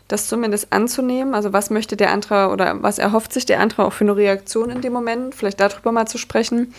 das 0.08 0.28
zumindest 0.28 0.72
anzunehmen? 0.72 1.34
Also 1.34 1.52
was 1.52 1.70
möchte 1.70 1.96
der 1.96 2.12
andere 2.12 2.50
oder 2.50 2.82
was 2.82 2.98
erhofft 2.98 3.32
sich 3.32 3.46
der 3.46 3.60
andere 3.60 3.84
auch 3.84 3.92
für 3.92 4.04
eine 4.04 4.16
Reaktion 4.16 4.70
in 4.70 4.80
dem 4.80 4.92
Moment? 4.92 5.34
Vielleicht 5.34 5.60
darüber 5.60 5.92
mal 5.92 6.06
zu 6.06 6.18
sprechen, 6.18 6.74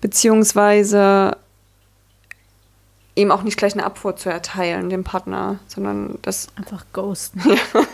beziehungsweise 0.00 1.36
ihm 3.16 3.30
auch 3.30 3.42
nicht 3.42 3.56
gleich 3.56 3.74
eine 3.74 3.84
Abfuhr 3.84 4.16
zu 4.16 4.28
erteilen, 4.28 4.90
dem 4.90 5.04
Partner, 5.04 5.60
sondern 5.68 6.18
das... 6.22 6.48
Einfach 6.56 6.84
ghosten. 6.92 7.40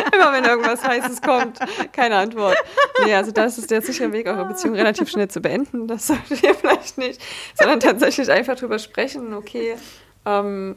Immer 0.14 0.32
wenn 0.32 0.44
irgendwas 0.44 0.82
Heißes 0.84 1.22
kommt, 1.22 1.58
keine 1.92 2.16
Antwort. 2.16 2.56
Nee, 3.04 3.14
also 3.14 3.30
das 3.30 3.58
ist 3.58 3.70
der 3.70 3.82
sichere 3.82 4.12
Weg, 4.12 4.26
eure 4.26 4.44
Beziehung 4.46 4.74
relativ 4.74 5.08
schnell 5.10 5.28
zu 5.28 5.40
beenden. 5.40 5.86
Das 5.86 6.06
solltet 6.08 6.42
ihr 6.42 6.54
vielleicht 6.54 6.98
nicht. 6.98 7.20
Sondern 7.54 7.80
tatsächlich 7.80 8.30
einfach 8.30 8.56
drüber 8.56 8.78
sprechen, 8.78 9.34
okay, 9.34 9.76
ähm, 10.26 10.76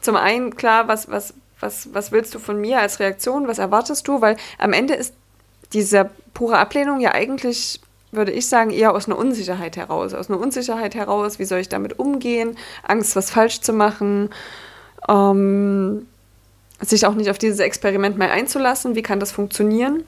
zum 0.00 0.16
einen 0.16 0.56
klar, 0.56 0.88
was, 0.88 1.10
was, 1.10 1.34
was, 1.60 1.92
was 1.92 2.12
willst 2.12 2.34
du 2.34 2.38
von 2.38 2.60
mir 2.60 2.80
als 2.80 3.00
Reaktion, 3.00 3.48
was 3.48 3.58
erwartest 3.58 4.08
du? 4.08 4.20
Weil 4.20 4.36
am 4.58 4.72
Ende 4.72 4.94
ist 4.94 5.14
diese 5.72 6.10
pure 6.34 6.58
Ablehnung 6.58 7.00
ja 7.00 7.12
eigentlich, 7.12 7.80
würde 8.12 8.32
ich 8.32 8.48
sagen, 8.48 8.70
eher 8.70 8.94
aus 8.94 9.06
einer 9.06 9.18
Unsicherheit 9.18 9.76
heraus. 9.76 10.14
Aus 10.14 10.30
einer 10.30 10.40
Unsicherheit 10.40 10.94
heraus, 10.94 11.38
wie 11.38 11.44
soll 11.44 11.60
ich 11.60 11.68
damit 11.68 11.98
umgehen? 11.98 12.56
Angst, 12.82 13.14
was 13.14 13.30
falsch 13.30 13.60
zu 13.60 13.72
machen. 13.72 14.30
Ähm, 15.08 16.06
sich 16.80 17.06
auch 17.06 17.14
nicht 17.14 17.30
auf 17.30 17.38
dieses 17.38 17.58
Experiment 17.58 18.18
mal 18.18 18.30
einzulassen. 18.30 18.94
Wie 18.94 19.02
kann 19.02 19.20
das 19.20 19.32
funktionieren? 19.32 20.04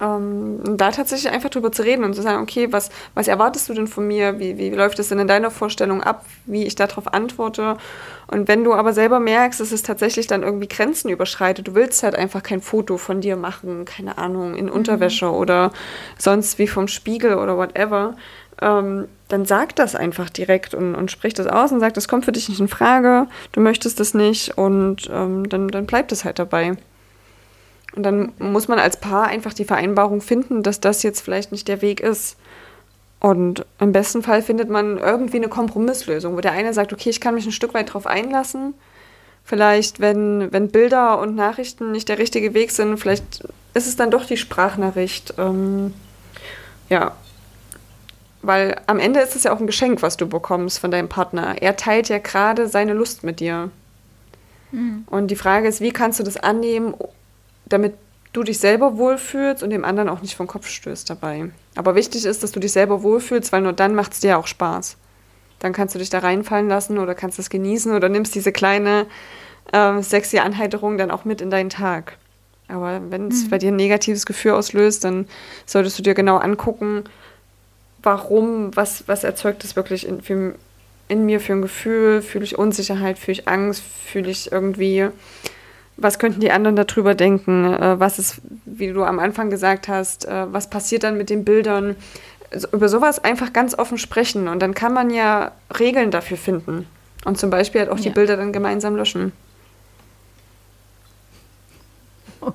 Ähm, 0.00 0.60
da 0.76 0.92
tatsächlich 0.92 1.32
einfach 1.32 1.50
drüber 1.50 1.72
zu 1.72 1.82
reden 1.82 2.04
und 2.04 2.14
zu 2.14 2.22
sagen, 2.22 2.40
okay, 2.40 2.72
was, 2.72 2.90
was 3.14 3.26
erwartest 3.26 3.68
du 3.68 3.74
denn 3.74 3.88
von 3.88 4.06
mir? 4.06 4.38
Wie, 4.38 4.56
wie 4.56 4.70
läuft 4.70 5.00
es 5.00 5.08
denn 5.08 5.18
in 5.18 5.26
deiner 5.26 5.50
Vorstellung 5.50 6.02
ab, 6.02 6.24
wie 6.46 6.64
ich 6.64 6.76
darauf 6.76 7.12
antworte? 7.12 7.76
Und 8.28 8.46
wenn 8.46 8.62
du 8.62 8.74
aber 8.74 8.92
selber 8.92 9.18
merkst, 9.18 9.58
dass 9.58 9.72
es 9.72 9.82
tatsächlich 9.82 10.28
dann 10.28 10.44
irgendwie 10.44 10.68
Grenzen 10.68 11.08
überschreitet, 11.08 11.66
du 11.66 11.74
willst 11.74 12.04
halt 12.04 12.14
einfach 12.14 12.44
kein 12.44 12.60
Foto 12.60 12.96
von 12.96 13.20
dir 13.20 13.36
machen, 13.36 13.86
keine 13.86 14.18
Ahnung, 14.18 14.54
in 14.54 14.70
Unterwäsche 14.70 15.26
mhm. 15.26 15.34
oder 15.34 15.72
sonst 16.16 16.58
wie 16.60 16.68
vom 16.68 16.86
Spiegel 16.86 17.34
oder 17.34 17.56
whatever, 17.56 18.14
ähm, 18.60 19.08
dann 19.28 19.44
sag 19.44 19.76
das 19.76 19.94
einfach 19.94 20.30
direkt 20.30 20.74
und, 20.74 20.94
und 20.94 21.10
sprich 21.10 21.34
das 21.34 21.46
aus 21.46 21.70
und 21.72 21.80
sag, 21.80 21.94
das 21.94 22.08
kommt 22.08 22.24
für 22.24 22.32
dich 22.32 22.48
nicht 22.48 22.60
in 22.60 22.68
Frage, 22.68 23.26
du 23.52 23.60
möchtest 23.60 24.00
das 24.00 24.14
nicht 24.14 24.56
und 24.56 25.08
ähm, 25.12 25.48
dann, 25.48 25.68
dann 25.68 25.86
bleibt 25.86 26.12
es 26.12 26.24
halt 26.24 26.38
dabei. 26.38 26.76
Und 27.94 28.02
dann 28.02 28.32
muss 28.38 28.68
man 28.68 28.78
als 28.78 28.98
Paar 28.98 29.26
einfach 29.26 29.54
die 29.54 29.64
Vereinbarung 29.64 30.20
finden, 30.20 30.62
dass 30.62 30.80
das 30.80 31.02
jetzt 31.02 31.20
vielleicht 31.20 31.52
nicht 31.52 31.68
der 31.68 31.82
Weg 31.82 32.00
ist. 32.00 32.36
Und 33.20 33.66
im 33.80 33.92
besten 33.92 34.22
Fall 34.22 34.42
findet 34.42 34.70
man 34.70 34.98
irgendwie 34.98 35.38
eine 35.38 35.48
Kompromisslösung, 35.48 36.36
wo 36.36 36.40
der 36.40 36.52
eine 36.52 36.72
sagt, 36.72 36.92
okay, 36.92 37.10
ich 37.10 37.20
kann 37.20 37.34
mich 37.34 37.46
ein 37.46 37.52
Stück 37.52 37.74
weit 37.74 37.92
drauf 37.92 38.06
einlassen. 38.06 38.74
Vielleicht, 39.44 39.98
wenn, 39.98 40.52
wenn 40.52 40.68
Bilder 40.68 41.18
und 41.18 41.34
Nachrichten 41.34 41.90
nicht 41.90 42.08
der 42.08 42.18
richtige 42.18 42.54
Weg 42.54 42.70
sind, 42.70 42.98
vielleicht 42.98 43.44
ist 43.74 43.86
es 43.86 43.96
dann 43.96 44.10
doch 44.10 44.26
die 44.26 44.36
Sprachnachricht. 44.36 45.34
Ähm, 45.38 45.94
ja. 46.88 47.16
Weil 48.42 48.80
am 48.86 48.98
Ende 48.98 49.20
ist 49.20 49.34
es 49.34 49.44
ja 49.44 49.52
auch 49.52 49.60
ein 49.60 49.66
Geschenk, 49.66 50.02
was 50.02 50.16
du 50.16 50.26
bekommst 50.26 50.78
von 50.78 50.90
deinem 50.90 51.08
Partner. 51.08 51.60
Er 51.60 51.76
teilt 51.76 52.08
ja 52.08 52.18
gerade 52.18 52.68
seine 52.68 52.92
Lust 52.92 53.24
mit 53.24 53.40
dir. 53.40 53.70
Mhm. 54.70 55.04
Und 55.06 55.28
die 55.28 55.36
Frage 55.36 55.66
ist, 55.66 55.80
wie 55.80 55.90
kannst 55.90 56.20
du 56.20 56.24
das 56.24 56.36
annehmen, 56.36 56.94
damit 57.66 57.94
du 58.32 58.42
dich 58.42 58.58
selber 58.58 58.96
wohlfühlst 58.96 59.62
und 59.62 59.70
dem 59.70 59.84
anderen 59.84 60.08
auch 60.08 60.22
nicht 60.22 60.36
vom 60.36 60.46
Kopf 60.46 60.68
stößt 60.68 61.08
dabei. 61.08 61.50
Aber 61.74 61.94
wichtig 61.94 62.24
ist, 62.24 62.42
dass 62.42 62.52
du 62.52 62.60
dich 62.60 62.72
selber 62.72 63.02
wohlfühlst, 63.02 63.52
weil 63.52 63.62
nur 63.62 63.72
dann 63.72 63.94
macht 63.94 64.12
es 64.12 64.20
dir 64.20 64.38
auch 64.38 64.46
Spaß. 64.46 64.96
Dann 65.58 65.72
kannst 65.72 65.94
du 65.94 65.98
dich 65.98 66.10
da 66.10 66.20
reinfallen 66.20 66.68
lassen 66.68 66.98
oder 66.98 67.14
kannst 67.14 67.38
es 67.38 67.50
genießen 67.50 67.92
oder 67.94 68.08
nimmst 68.08 68.34
diese 68.34 68.52
kleine 68.52 69.06
äh, 69.72 70.00
sexy 70.02 70.38
Anheiterung 70.38 70.98
dann 70.98 71.10
auch 71.10 71.24
mit 71.24 71.40
in 71.40 71.50
deinen 71.50 71.70
Tag. 71.70 72.16
Aber 72.68 73.00
wenn 73.10 73.28
es 73.28 73.44
mhm. 73.44 73.50
bei 73.50 73.58
dir 73.58 73.72
ein 73.72 73.76
negatives 73.76 74.26
Gefühl 74.26 74.52
auslöst, 74.52 75.04
dann 75.04 75.26
solltest 75.66 75.98
du 75.98 76.02
dir 76.02 76.14
genau 76.14 76.36
angucken, 76.36 77.04
warum, 78.02 78.74
was, 78.76 79.04
was 79.06 79.24
erzeugt 79.24 79.64
es 79.64 79.76
wirklich 79.76 80.06
in, 80.06 80.22
für, 80.22 80.54
in 81.08 81.26
mir 81.26 81.40
für 81.40 81.54
ein 81.54 81.62
Gefühl? 81.62 82.22
Fühle 82.22 82.44
ich 82.44 82.58
Unsicherheit, 82.58 83.18
fühle 83.18 83.38
ich 83.40 83.48
Angst, 83.48 83.82
fühle 83.82 84.30
ich 84.30 84.52
irgendwie 84.52 85.10
was 85.98 86.20
könnten 86.20 86.40
die 86.40 86.52
anderen 86.52 86.76
darüber 86.76 87.14
denken? 87.14 87.74
Äh, 87.74 88.00
was 88.00 88.18
ist, 88.18 88.40
wie 88.64 88.92
du 88.92 89.04
am 89.04 89.18
Anfang 89.18 89.50
gesagt 89.50 89.88
hast, 89.88 90.26
äh, 90.26 90.46
was 90.50 90.70
passiert 90.70 91.02
dann 91.02 91.18
mit 91.18 91.28
den 91.28 91.44
Bildern? 91.44 91.96
Über 92.72 92.88
sowas 92.88 93.22
einfach 93.22 93.52
ganz 93.52 93.76
offen 93.76 93.98
sprechen 93.98 94.48
und 94.48 94.60
dann 94.60 94.74
kann 94.74 94.94
man 94.94 95.10
ja 95.10 95.52
Regeln 95.78 96.10
dafür 96.10 96.38
finden 96.38 96.86
und 97.26 97.36
zum 97.36 97.50
Beispiel 97.50 97.82
halt 97.82 97.90
auch 97.90 97.98
ja. 97.98 98.04
die 98.04 98.10
Bilder 98.10 98.38
dann 98.38 98.54
gemeinsam 98.54 98.96
löschen. 98.96 99.32
Oder 102.40 102.54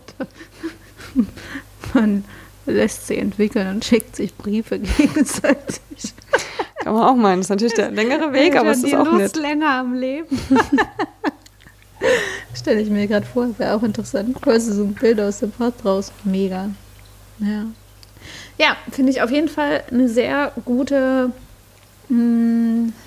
man 1.93 2.25
lässt 2.65 3.07
sie 3.07 3.17
entwickeln 3.17 3.67
und 3.67 3.85
schickt 3.85 4.15
sich 4.15 4.35
Briefe 4.35 4.79
gegenseitig. 4.97 6.13
Kann 6.79 6.93
man 6.93 7.03
auch 7.03 7.15
meinen. 7.15 7.39
Das 7.39 7.45
ist 7.45 7.49
natürlich 7.49 7.73
der 7.73 7.91
längere 7.91 8.33
Weg, 8.33 8.55
aber 8.55 8.71
es 8.71 8.83
ist 8.83 8.93
auch 8.95 9.05
Lust 9.05 9.35
nett. 9.35 9.37
länger 9.37 9.69
am 9.69 9.93
Leben. 9.93 10.39
Stelle 12.53 12.81
ich 12.81 12.89
mir 12.89 13.07
gerade 13.07 13.25
vor, 13.25 13.47
wäre 13.57 13.75
auch 13.75 13.83
interessant. 13.83 14.35
Du 14.41 14.59
so 14.59 14.83
ein 14.83 14.93
Bild 14.93 15.19
aus 15.19 15.39
dem 15.39 15.51
Pott 15.51 15.73
raus. 15.85 16.11
Mega. 16.23 16.69
Ja. 17.39 17.65
Ja, 18.57 18.77
finde 18.91 19.11
ich 19.11 19.21
auf 19.21 19.31
jeden 19.31 19.49
Fall 19.49 19.83
eine 19.89 20.07
sehr 20.07 20.51
gute 20.65 21.31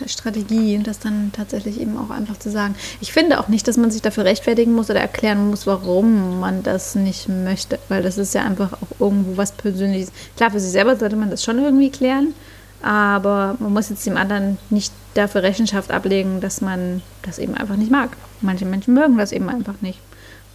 Strategie, 0.07 0.81
das 0.83 0.99
dann 0.99 1.31
tatsächlich 1.33 1.81
eben 1.81 1.97
auch 1.99 2.11
einfach 2.11 2.39
zu 2.39 2.51
sagen. 2.51 2.75
Ich 3.01 3.13
finde 3.13 3.39
auch 3.39 3.49
nicht, 3.49 3.69
dass 3.69 3.77
man 3.77 3.91
sich 3.91 4.03
dafür 4.03 4.25
rechtfertigen 4.25 4.73
muss 4.73 4.91
oder 4.91 5.01
erklären 5.01 5.49
muss, 5.49 5.67
warum 5.67 6.41
man 6.41 6.63
das 6.63 6.95
nicht 6.95 7.29
möchte, 7.29 7.79
weil 7.89 8.03
das 8.03 8.19
ist 8.19 8.35
ja 8.35 8.43
einfach 8.43 8.73
auch 8.73 9.01
irgendwo 9.01 9.37
was 9.37 9.53
Persönliches. 9.53 10.13
Klar, 10.37 10.51
für 10.51 10.61
sich 10.61 10.73
selber 10.73 10.97
sollte 10.97 11.17
man 11.17 11.31
das 11.31 11.45
schon 11.45 11.59
irgendwie 11.59 11.91
klären, 11.91 12.35
aber 12.83 13.57
man 13.59 13.73
muss 13.75 13.91
jetzt 13.91 14.07
dem 14.07 14.17
anderen 14.17 14.59
nicht 14.71 14.93
dafür 15.15 15.43
Rechenschaft 15.43 15.91
ablegen, 15.91 16.41
dass 16.41 16.61
man 16.61 17.03
das 17.23 17.39
eben 17.39 17.55
einfach 17.55 17.77
nicht 17.77 17.91
mag. 17.91 18.11
Manche 18.41 18.65
Menschen 18.65 18.95
mögen 18.95 19.19
das 19.19 19.33
eben 19.33 19.49
einfach 19.49 19.81
nicht. 19.83 20.01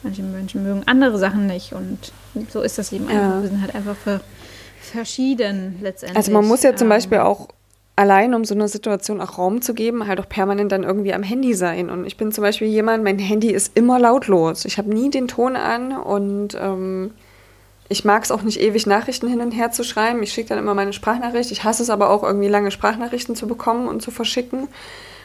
Manche 0.04 0.24
Menschen 0.24 0.64
mögen 0.64 0.82
andere 0.88 1.20
Sachen 1.20 1.46
nicht 1.46 1.74
und 1.74 2.12
so 2.50 2.62
ist 2.62 2.80
das 2.80 2.92
eben 2.92 3.08
ja. 3.08 3.22
einfach. 3.22 3.42
Wir 3.44 3.50
sind 3.50 3.62
halt 3.62 3.76
einfach 3.76 3.96
für 3.96 4.20
verschieden 4.82 5.78
letztendlich. 5.82 6.18
Also 6.18 6.32
man 6.32 6.48
muss 6.48 6.64
ja 6.64 6.76
zum 6.76 6.86
ähm, 6.86 6.90
Beispiel 6.90 7.20
auch 7.20 7.50
allein, 7.96 8.34
um 8.34 8.46
so 8.46 8.56
eine 8.56 8.68
Situation 8.68 9.22
auch 9.22 9.38
Raum 9.38 9.62
zu 9.62 9.74
geben, 9.74 10.08
halt 10.08 10.20
auch 10.20 10.30
permanent 10.30 10.72
dann 10.72 10.84
irgendwie 10.84 11.14
am 11.14 11.24
Handy 11.24 11.54
sein. 11.54 11.90
Und 11.90 12.06
ich 12.06 12.18
bin 12.18 12.32
zum 12.32 12.44
Beispiel 12.44 12.68
jemand, 12.68 13.04
mein 13.04 13.20
Handy 13.20 13.52
ist 13.52 13.78
immer 13.78 14.00
lautlos. 14.00 14.66
Ich 14.66 14.78
habe 14.78 14.90
nie 14.90 15.10
den 15.10 15.28
Ton 15.28 15.56
an 15.56 15.96
und 15.96 16.58
ähm, 16.60 17.12
ich 17.90 18.06
mag 18.06 18.24
es 18.24 18.32
auch 18.32 18.42
nicht 18.42 18.62
ewig 18.62 18.88
Nachrichten 18.88 19.28
hin 19.28 19.42
und 19.42 19.52
her 19.52 19.72
zu 19.72 19.84
schreiben. 19.84 20.24
Ich 20.24 20.32
schicke 20.32 20.50
dann 20.50 20.60
immer 20.60 20.74
meine 20.74 20.94
Sprachnachricht. 20.94 21.52
Ich 21.52 21.64
hasse 21.64 21.84
es 21.84 21.90
aber 21.90 22.10
auch 22.10 22.24
irgendwie 22.24 22.48
lange 22.48 22.72
Sprachnachrichten 22.72 23.36
zu 23.36 23.48
bekommen 23.48 23.88
und 23.88 24.02
zu 24.02 24.12
verschicken. 24.12 24.70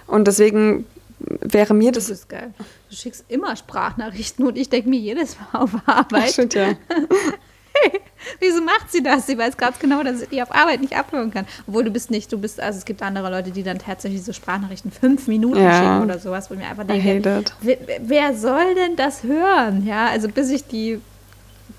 Und 0.09 0.27
deswegen 0.27 0.85
wäre 1.19 1.75
mir 1.75 1.93
das. 1.93 2.09
Das 2.09 2.19
ist 2.19 2.29
geil. 2.29 2.53
Du 2.91 2.97
schickst 2.97 3.25
immer 3.29 3.55
Sprachnachrichten 3.57 4.47
und 4.47 4.59
ich 4.59 4.69
denke 4.69 4.89
mir 4.89 4.99
jedes 4.99 5.37
Mal 5.39 5.61
auf 5.61 5.71
Arbeit. 5.87 6.33
Stimmt, 6.33 6.55
ja. 6.55 6.73
wieso 8.41 8.63
macht 8.63 8.91
sie 8.91 9.03
das? 9.03 9.27
Sie 9.27 9.37
weiß 9.37 9.57
ganz 9.57 9.79
genau, 9.79 10.03
dass 10.03 10.21
sie 10.21 10.27
die 10.27 10.43
auf 10.43 10.55
Arbeit 10.55 10.81
nicht 10.81 10.97
abhören 10.97 11.31
kann. 11.31 11.47
Obwohl 11.67 11.85
du 11.85 11.91
bist 11.91 12.11
nicht, 12.11 12.33
du 12.33 12.39
bist, 12.39 12.61
also 12.61 12.79
es 12.79 12.85
gibt 12.85 13.03
andere 13.03 13.31
Leute, 13.31 13.51
die 13.51 13.63
dann 13.63 13.79
tatsächlich 13.79 14.23
so 14.23 14.33
Sprachnachrichten 14.33 14.91
fünf 14.91 15.27
Minuten 15.29 15.61
ja. 15.61 15.79
schicken 15.79 16.03
oder 16.03 16.19
sowas, 16.19 16.51
wo 16.51 16.55
ich 16.55 16.61
mir 16.61 16.67
einfach 16.67 16.87
denke, 16.87 17.45
wer, 17.61 17.79
wer 18.01 18.35
soll 18.35 18.75
denn 18.75 18.97
das 18.97 19.23
hören? 19.23 19.87
Ja, 19.87 20.07
also 20.07 20.29
bis 20.29 20.51
ich 20.51 20.67
die 20.67 21.01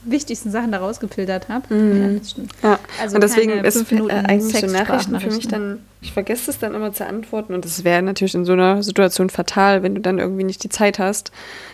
wichtigsten 0.03 0.51
Sachen 0.51 0.71
da 0.71 0.79
rausgefiltert 0.79 1.49
habe. 1.49 1.73
Mhm. 1.73 2.21
Ja, 2.63 2.69
ja, 2.69 2.79
Also 3.01 3.15
und 3.15 3.23
deswegen 3.23 3.51
ist 3.63 3.91
äh, 3.91 4.11
eigentlich 4.11 4.59
so 4.59 4.67
Nachrichten 4.67 5.19
für 5.19 5.31
mich 5.31 5.47
dann, 5.47 5.79
ich 6.01 6.13
vergesse 6.13 6.51
es 6.51 6.59
dann 6.59 6.73
immer 6.73 6.93
zu 6.93 7.05
antworten 7.05 7.53
und 7.53 7.65
das 7.65 7.83
wäre 7.83 8.01
natürlich 8.01 8.35
in 8.35 8.45
so 8.45 8.53
einer 8.53 8.83
Situation 8.83 9.29
fatal, 9.29 9.83
wenn 9.83 9.95
du 9.95 10.01
dann 10.01 10.19
irgendwie 10.19 10.43
nicht 10.43 10.63
die 10.63 10.69
Zeit 10.69 10.99
hast, 10.99 11.31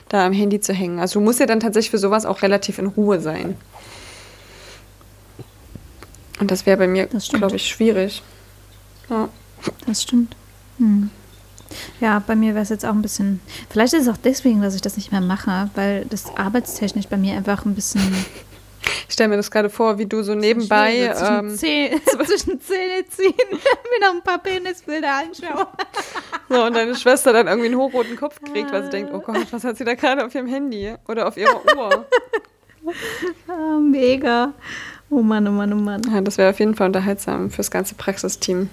da 0.10 0.26
am 0.26 0.34
Handy 0.34 0.60
zu 0.60 0.74
hängen. 0.74 1.00
Also 1.00 1.19
du 1.19 1.26
musst 1.26 1.39
ja 1.39 1.46
dann 1.46 1.60
tatsächlich 1.60 1.91
für 1.91 1.98
sowas 1.98 2.26
auch 2.26 2.41
relativ 2.41 2.80
in 2.80 2.88
Ruhe 2.88 3.19
sein. 3.19 3.56
Und 6.43 6.51
das 6.51 6.65
wäre 6.65 6.75
bei 6.75 6.88
mir, 6.88 7.08
glaube 7.08 7.56
ich, 7.56 7.69
schwierig. 7.69 8.21
Ja. 9.10 9.29
Das 9.88 10.03
stimmt. 10.03 10.36
Hm. 10.77 11.10
Ja, 12.01 12.19
bei 12.19 12.36
mir 12.36 12.53
wäre 12.53 12.63
es 12.63 12.69
jetzt 12.69 12.86
auch 12.86 12.91
ein 12.91 13.01
bisschen. 13.01 13.39
Vielleicht 13.69 13.93
ist 13.93 14.01
es 14.01 14.08
auch 14.10 14.17
deswegen, 14.17 14.62
dass 14.62 14.75
ich 14.75 14.82
das 14.82 14.97
nicht 14.97 15.13
mehr 15.13 15.21
mache, 15.21 15.69
weil 15.75 16.03
das 16.03 16.36
arbeitstechnisch 16.36 17.08
bei 17.08 17.15
mir 17.15 17.36
einfach 17.36 17.65
ein 17.65 17.75
bisschen. 17.75 18.01
Ich 19.08 19.13
stelle 19.13 19.29
mir 19.29 19.38
das 19.38 19.49
gerade 19.49 19.69
vor, 19.69 19.97
wie 19.97 20.08
du 20.08 20.23
so 20.23 20.36
nebenbei. 20.36 21.13
Zwischen, 21.13 21.34
ähm, 21.39 21.56
Zäh 21.56 22.01
zwischen 22.06 22.60
Zähne 22.60 23.06
ziehen, 23.08 23.34
mir 23.51 23.99
noch 24.01 24.15
ein 24.15 24.21
paar 24.21 24.39
Penisbilder 24.39 25.19
anschauen. 25.19 25.67
So, 26.49 26.65
und 26.65 26.75
deine 26.75 26.95
Schwester 26.95 27.32
dann 27.32 27.47
irgendwie 27.47 27.67
einen 27.67 27.77
hochroten 27.77 28.17
Kopf 28.17 28.41
kriegt, 28.41 28.73
weil 28.73 28.84
sie 28.84 28.89
denkt: 28.89 29.13
Oh 29.13 29.19
Gott, 29.19 29.47
was 29.51 29.63
hat 29.63 29.77
sie 29.77 29.86
da 29.86 29.93
gerade 29.93 30.25
auf 30.25 30.36
ihrem 30.36 30.47
Handy 30.47 30.95
oder 31.08 31.27
auf 31.27 31.38
ihrer 31.38 31.62
Uhr? 31.77 32.06
oh, 33.47 33.79
mega. 33.79 34.53
Oh 35.13 35.21
Mann, 35.21 35.47
oh 35.47 35.52
Mann, 35.52 35.71
oh 35.73 35.76
Mann. 35.76 36.02
Ja, 36.12 36.21
das 36.21 36.39
wäre 36.39 36.49
auf 36.49 36.60
jeden 36.60 36.73
Fall 36.73 36.88
unterhaltsam 36.88 37.52
fürs 37.52 37.69
ganze 37.69 37.93
Praxisteam. 37.93 38.69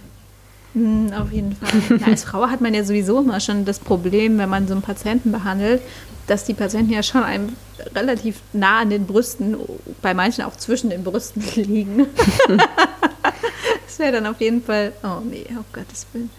Mhm, 0.72 1.12
auf 1.12 1.30
jeden 1.32 1.54
Fall. 1.54 1.98
Na, 2.00 2.06
als 2.06 2.24
Frau 2.24 2.48
hat 2.48 2.62
man 2.62 2.72
ja 2.72 2.82
sowieso 2.82 3.20
immer 3.20 3.40
schon 3.40 3.66
das 3.66 3.78
Problem, 3.78 4.38
wenn 4.38 4.48
man 4.48 4.66
so 4.66 4.72
einen 4.72 4.82
Patienten 4.82 5.32
behandelt, 5.32 5.82
dass 6.26 6.44
die 6.44 6.54
Patienten 6.54 6.92
ja 6.92 7.02
schon 7.02 7.24
einem 7.24 7.56
relativ 7.94 8.40
nah 8.54 8.80
an 8.80 8.90
den 8.90 9.04
Brüsten, 9.06 9.56
bei 10.00 10.14
manchen 10.14 10.44
auch 10.44 10.56
zwischen 10.56 10.88
den 10.88 11.04
Brüsten 11.04 11.42
liegen. 11.56 12.06
das 13.86 13.98
wäre 13.98 14.12
dann 14.12 14.26
auf 14.26 14.40
jeden 14.40 14.62
Fall, 14.62 14.92
oh 15.02 15.20
nee, 15.28 15.44
oh 15.50 15.64
Gottes 15.74 16.06
Willen. 16.12 16.30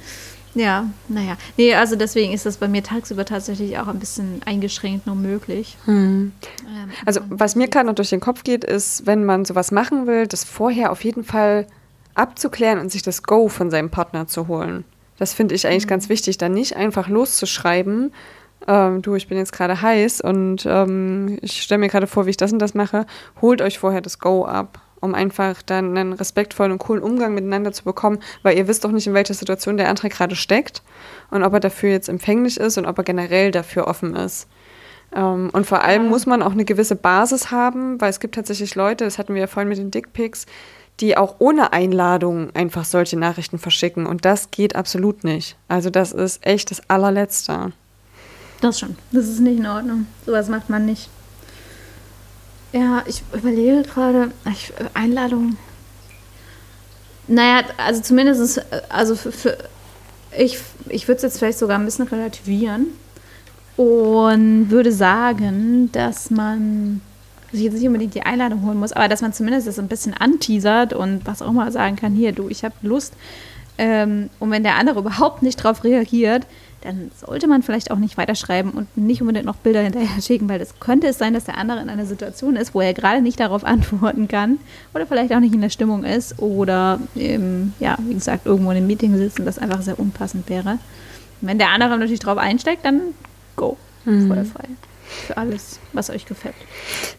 Ja, 0.54 0.90
naja. 1.08 1.38
Nee, 1.58 1.74
also 1.76 1.96
deswegen 1.96 2.34
ist 2.34 2.46
das 2.46 2.58
bei 2.58 2.68
mir 2.68 2.84
tagsüber 2.84 3.26
tatsächlich 3.26 3.78
auch 3.80 3.88
ein 3.88 4.00
bisschen 4.00 4.42
eingeschränkt 4.46 5.08
nur 5.08 5.16
möglich. 5.16 5.78
Hm. 5.86 6.34
Ähm, 6.68 6.90
also 7.06 7.22
was 7.30 7.56
mir 7.56 7.68
gerade 7.68 7.88
noch 7.88 7.96
durch 7.96 8.10
den 8.10 8.20
Kopf 8.20 8.44
geht, 8.44 8.64
ist, 8.64 9.06
wenn 9.06 9.24
man 9.24 9.46
sowas 9.46 9.72
machen 9.72 10.08
will, 10.08 10.28
das 10.28 10.44
vorher 10.44 10.92
auf 10.92 11.04
jeden 11.04 11.24
Fall 11.24 11.68
abzuklären 12.16 12.80
und 12.80 12.92
sich 12.92 13.02
das 13.02 13.24
Go 13.24 13.48
von 13.48 13.72
seinem 13.72 13.90
Partner 13.90 14.28
zu 14.28 14.48
holen. 14.48 14.84
Das 15.18 15.34
finde 15.34 15.56
ich 15.56 15.68
eigentlich 15.68 15.86
mhm. 15.86 15.90
ganz 15.90 16.10
wichtig, 16.10 16.38
da 16.38 16.50
nicht 16.50 16.76
einfach 16.76 17.08
loszuschreiben, 17.08 18.12
ähm, 18.68 19.02
du, 19.02 19.16
ich 19.16 19.28
bin 19.28 19.38
jetzt 19.38 19.54
gerade 19.54 19.82
heiß 19.82 20.22
und 20.22 20.66
ähm, 20.66 21.38
ich 21.42 21.62
stelle 21.62 21.80
mir 21.80 21.90
gerade 21.90 22.08
vor, 22.08 22.26
wie 22.26 22.32
ich 22.32 22.38
das 22.38 22.54
und 22.54 22.60
das 22.60 22.74
mache. 22.74 23.06
Holt 23.42 23.62
euch 23.62 23.80
vorher 23.80 24.02
das 24.02 24.20
Go 24.20 24.46
ab, 24.46 24.80
um 25.02 25.14
einfach 25.14 25.62
dann 25.62 25.98
einen 25.98 26.14
respektvollen 26.14 26.72
und 26.72 26.78
coolen 26.78 27.04
Umgang 27.04 27.34
miteinander 27.34 27.74
zu 27.74 27.84
bekommen, 27.84 28.20
weil 28.44 28.58
ihr 28.58 28.68
wisst 28.68 28.86
doch 28.86 28.92
nicht, 28.92 29.08
in 29.08 29.14
welcher 29.14 29.34
Situation 29.34 29.78
der 29.78 29.90
andere 29.90 30.10
gerade 30.10 30.36
steckt 30.36 30.82
und 31.30 31.44
ob 31.44 31.54
er 31.54 31.60
dafür 31.60 31.90
jetzt 31.90 32.08
empfänglich 32.08 32.58
ist 32.58 32.78
und 32.78 32.86
ob 32.86 32.98
er 32.98 33.04
generell 33.04 33.52
dafür 33.52 33.88
offen 33.88 34.16
ist. 34.16 34.48
Ähm, 35.14 35.50
und 35.52 35.66
vor 35.66 35.84
allem 35.84 36.04
ja. 36.04 36.10
muss 36.10 36.26
man 36.26 36.42
auch 36.42 36.52
eine 36.52 36.66
gewisse 36.66 36.96
Basis 36.96 37.52
haben, 37.52 38.00
weil 38.00 38.10
es 38.10 38.20
gibt 38.20 38.36
tatsächlich 38.36 38.76
Leute, 38.76 39.04
das 39.04 39.18
hatten 39.18 39.34
wir 39.34 39.42
ja 39.42 39.48
vorhin 39.48 39.70
mit 39.70 39.78
den 39.78 39.92
Dickpics, 39.92 40.46
die 41.00 41.18
auch 41.18 41.36
ohne 41.40 41.74
Einladung 41.74 42.56
einfach 42.56 42.86
solche 42.86 43.18
Nachrichten 43.18 43.58
verschicken. 43.58 44.06
Und 44.06 44.24
das 44.24 44.52
geht 44.52 44.76
absolut 44.76 45.24
nicht. 45.24 45.58
Also 45.68 45.90
das 45.90 46.12
ist 46.12 46.46
echt 46.46 46.72
das 46.72 46.82
allerletzte. 46.90 47.74
Das 48.62 48.80
schon. 48.80 48.96
Das 49.12 49.28
ist 49.28 49.40
nicht 49.40 49.58
in 49.58 49.66
Ordnung. 49.66 50.06
Sowas 50.26 50.48
macht 50.48 50.70
man 50.70 50.86
nicht. 50.86 51.10
Ja, 52.72 53.04
ich 53.06 53.22
überlege 53.34 53.84
gerade, 53.84 54.32
Einladung. 54.94 55.58
Naja, 57.28 57.64
also 57.78 58.02
zumindest, 58.02 58.62
also 58.90 59.16
für, 59.16 59.32
für 59.32 59.58
ich, 60.38 60.60
ich 60.88 61.08
würde 61.08 61.18
es 61.18 61.24
jetzt 61.24 61.40
vielleicht 61.40 61.60
sogar 61.60 61.78
ein 61.78 61.86
bisschen 61.86 62.08
relativieren 62.08 62.88
und 63.76 64.70
würde 64.70 64.92
sagen, 64.92 65.92
dass 65.92 66.30
man 66.30 67.02
sich 67.52 67.64
jetzt 67.64 67.74
nicht 67.74 67.88
unbedingt 67.88 68.16
die 68.16 68.22
Einladung 68.22 68.66
holen 68.66 68.80
muss, 68.80 68.94
aber 68.94 69.10
dass 69.10 69.22
man 69.22 69.34
zumindest 69.34 69.68
das 69.68 69.80
ein 69.80 69.90
bisschen 69.90 70.14
anteasert 70.14 70.94
und 70.94 71.26
was 71.26 71.42
auch 71.42 71.52
mal 71.52 71.72
sagen 71.72 71.98
kann, 71.98 72.14
hier, 72.14 72.32
du, 72.32 72.48
ich 72.48 72.64
habe 72.64 72.76
Lust. 72.82 73.14
Ähm, 73.82 74.30
und 74.38 74.52
wenn 74.52 74.62
der 74.62 74.76
andere 74.76 75.00
überhaupt 75.00 75.42
nicht 75.42 75.60
darauf 75.60 75.84
reagiert, 75.84 76.46
dann 76.82 77.10
sollte 77.20 77.48
man 77.48 77.64
vielleicht 77.64 77.90
auch 77.90 77.98
nicht 77.98 78.16
weiterschreiben 78.16 78.70
und 78.70 78.96
nicht 78.96 79.22
unbedingt 79.22 79.48
noch 79.48 79.56
Bilder 79.56 79.82
hinterher 79.82 80.22
schicken, 80.22 80.48
weil 80.48 80.62
es 80.62 80.80
könnte 80.80 81.08
es 81.08 81.18
sein, 81.18 81.34
dass 81.34 81.46
der 81.46 81.58
andere 81.58 81.82
in 81.82 81.90
einer 81.90 82.06
Situation 82.06 82.58
ist, 82.58 82.76
wo 82.76 82.82
er 82.82 82.94
gerade 82.94 83.24
nicht 83.24 83.40
darauf 83.40 83.64
antworten 83.66 84.28
kann 84.28 84.60
oder 84.94 85.08
vielleicht 85.08 85.34
auch 85.34 85.40
nicht 85.40 85.56
in 85.56 85.62
der 85.62 85.72
Stimmung 85.72 86.04
ist 86.04 86.38
oder, 86.38 87.00
ähm, 87.16 87.74
ja, 87.80 87.98
wie 88.08 88.14
gesagt, 88.14 88.46
irgendwo 88.46 88.70
in 88.70 88.78
einem 88.78 88.88
Meeting 88.88 89.18
sitzt 89.18 89.40
und 89.40 89.48
das 89.48 89.58
einfach 89.58 89.82
sehr 89.82 90.00
unpassend 90.00 90.48
wäre. 90.48 90.78
Und 91.42 91.48
wenn 91.48 91.58
der 91.58 91.70
andere 91.70 91.98
natürlich 91.98 92.20
drauf 92.20 92.38
einsteigt, 92.38 92.86
dann 92.86 93.02
go, 93.56 93.78
mhm. 94.06 94.46
frei 94.46 94.66
für 95.12 95.38
alles, 95.38 95.80
was 95.94 96.10
euch 96.10 96.26
gefällt. 96.26 96.56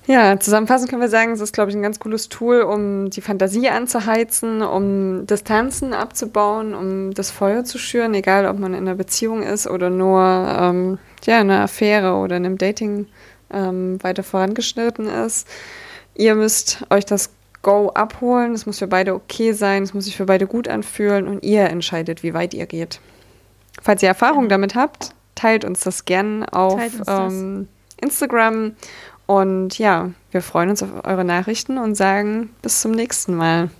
Ja, 0.06 0.38
zusammenfassend 0.38 0.90
können 0.90 1.02
wir 1.02 1.08
sagen, 1.08 1.32
es 1.32 1.40
ist, 1.40 1.52
glaube 1.52 1.70
ich, 1.70 1.76
ein 1.76 1.82
ganz 1.82 1.98
cooles 1.98 2.28
Tool, 2.28 2.62
um 2.62 3.10
die 3.10 3.20
Fantasie 3.20 3.68
anzuheizen, 3.68 4.62
um 4.62 5.26
Distanzen 5.26 5.94
abzubauen, 5.94 6.74
um 6.74 7.12
das 7.14 7.30
Feuer 7.30 7.64
zu 7.64 7.78
schüren, 7.78 8.14
egal 8.14 8.46
ob 8.46 8.58
man 8.58 8.74
in 8.74 8.80
einer 8.80 8.96
Beziehung 8.96 9.42
ist 9.42 9.66
oder 9.66 9.90
nur 9.90 10.20
ähm, 10.20 10.98
ja, 11.24 11.40
in 11.40 11.50
einer 11.50 11.62
Affäre 11.62 12.14
oder 12.14 12.36
in 12.36 12.46
einem 12.46 12.58
Dating 12.58 13.06
ähm, 13.52 14.02
weiter 14.02 14.22
vorangeschnitten 14.22 15.06
ist. 15.06 15.46
Ihr 16.14 16.34
müsst 16.34 16.84
euch 16.90 17.06
das 17.06 17.30
Go 17.62 17.90
abholen. 17.90 18.54
Es 18.54 18.66
muss 18.66 18.80
für 18.80 18.88
beide 18.88 19.14
okay 19.14 19.52
sein, 19.52 19.84
es 19.84 19.94
muss 19.94 20.04
sich 20.04 20.16
für 20.16 20.26
beide 20.26 20.46
gut 20.46 20.66
anfühlen 20.66 21.28
und 21.28 21.44
ihr 21.44 21.70
entscheidet, 21.70 22.22
wie 22.22 22.34
weit 22.34 22.54
ihr 22.54 22.66
geht. 22.66 23.00
Falls 23.80 24.02
ihr 24.02 24.08
Erfahrung 24.08 24.48
damit 24.48 24.74
habt, 24.74 25.14
teilt 25.34 25.64
uns 25.64 25.80
das 25.80 26.04
gern 26.04 26.44
auf 26.44 26.80
ähm, 27.06 27.68
Instagram. 28.02 28.72
Und 29.26 29.78
ja, 29.78 30.10
wir 30.30 30.42
freuen 30.42 30.70
uns 30.70 30.82
auf 30.82 30.90
eure 31.04 31.24
Nachrichten 31.24 31.78
und 31.78 31.94
sagen 31.94 32.50
bis 32.60 32.80
zum 32.80 32.90
nächsten 32.90 33.34
Mal. 33.34 33.70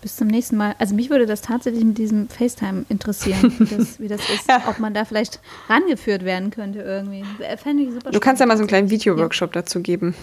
Bis 0.00 0.16
zum 0.16 0.28
nächsten 0.28 0.56
Mal. 0.56 0.74
Also 0.78 0.94
mich 0.94 1.08
würde 1.08 1.26
das 1.26 1.40
tatsächlich 1.40 1.82
mit 1.82 1.98
diesem 1.98 2.28
FaceTime 2.28 2.84
interessieren, 2.88 3.54
wie 3.58 3.64
das, 3.76 4.00
wie 4.00 4.08
das 4.08 4.20
ist, 4.30 4.48
ja. 4.48 4.62
ob 4.66 4.78
man 4.78 4.94
da 4.94 5.04
vielleicht 5.04 5.40
rangeführt 5.68 6.24
werden 6.24 6.50
könnte 6.50 6.80
irgendwie. 6.80 7.24
Fände 7.62 7.84
ich 7.84 7.90
super 7.92 8.10
Du 8.10 8.20
kannst 8.20 8.40
ja 8.40 8.46
mal 8.46 8.56
so 8.56 8.62
einen 8.62 8.68
kleinen 8.68 8.90
Video-Workshop 8.90 9.54
ja. 9.54 9.62
dazu 9.62 9.80
geben. 9.80 10.14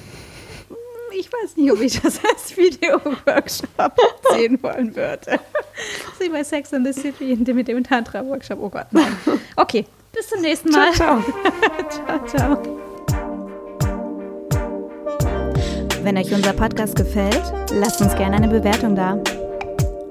Ich 1.17 1.31
weiß 1.31 1.57
nicht, 1.57 1.71
ob 1.71 1.81
ich 1.81 1.99
das 1.99 2.19
als 2.23 2.55
Video-Workshop 2.57 3.97
sehen 4.31 4.61
wollen 4.61 4.95
würde. 4.95 5.39
Wie 6.19 6.29
bei 6.29 6.43
Sex 6.43 6.73
and 6.73 6.85
the 6.85 6.93
City 6.93 7.35
mit 7.53 7.67
dem 7.67 7.83
Tantra-Workshop. 7.83 8.59
Oh 8.61 8.69
Gott, 8.69 8.87
nein. 8.91 9.17
Okay, 9.55 9.85
bis 10.11 10.27
zum 10.27 10.41
nächsten 10.41 10.71
Mal. 10.71 10.91
Ciao, 10.93 11.21
ciao. 11.21 12.25
ciao, 12.27 12.57
ciao. 12.57 12.81
Wenn 16.03 16.17
euch 16.17 16.33
unser 16.33 16.53
Podcast 16.53 16.95
gefällt, 16.95 17.41
lasst 17.73 18.01
uns 18.01 18.15
gerne 18.15 18.37
eine 18.37 18.47
Bewertung 18.47 18.95
da. 18.95 19.19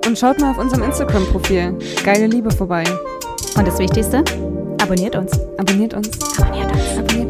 Und 0.06 0.18
schaut 0.18 0.40
mal 0.40 0.52
auf 0.52 0.58
unserem 0.58 0.82
Instagram-Profil 0.84 1.78
Geile 2.04 2.26
Liebe 2.26 2.50
vorbei. 2.50 2.84
Und 3.56 3.66
das 3.66 3.78
Wichtigste, 3.78 4.24
abonniert 4.80 5.16
uns. 5.16 5.32
Abonniert 5.58 5.94
uns. 5.94 6.08
Abonniert 6.38 6.70
uns. 6.70 6.98
Abonniert 6.98 7.29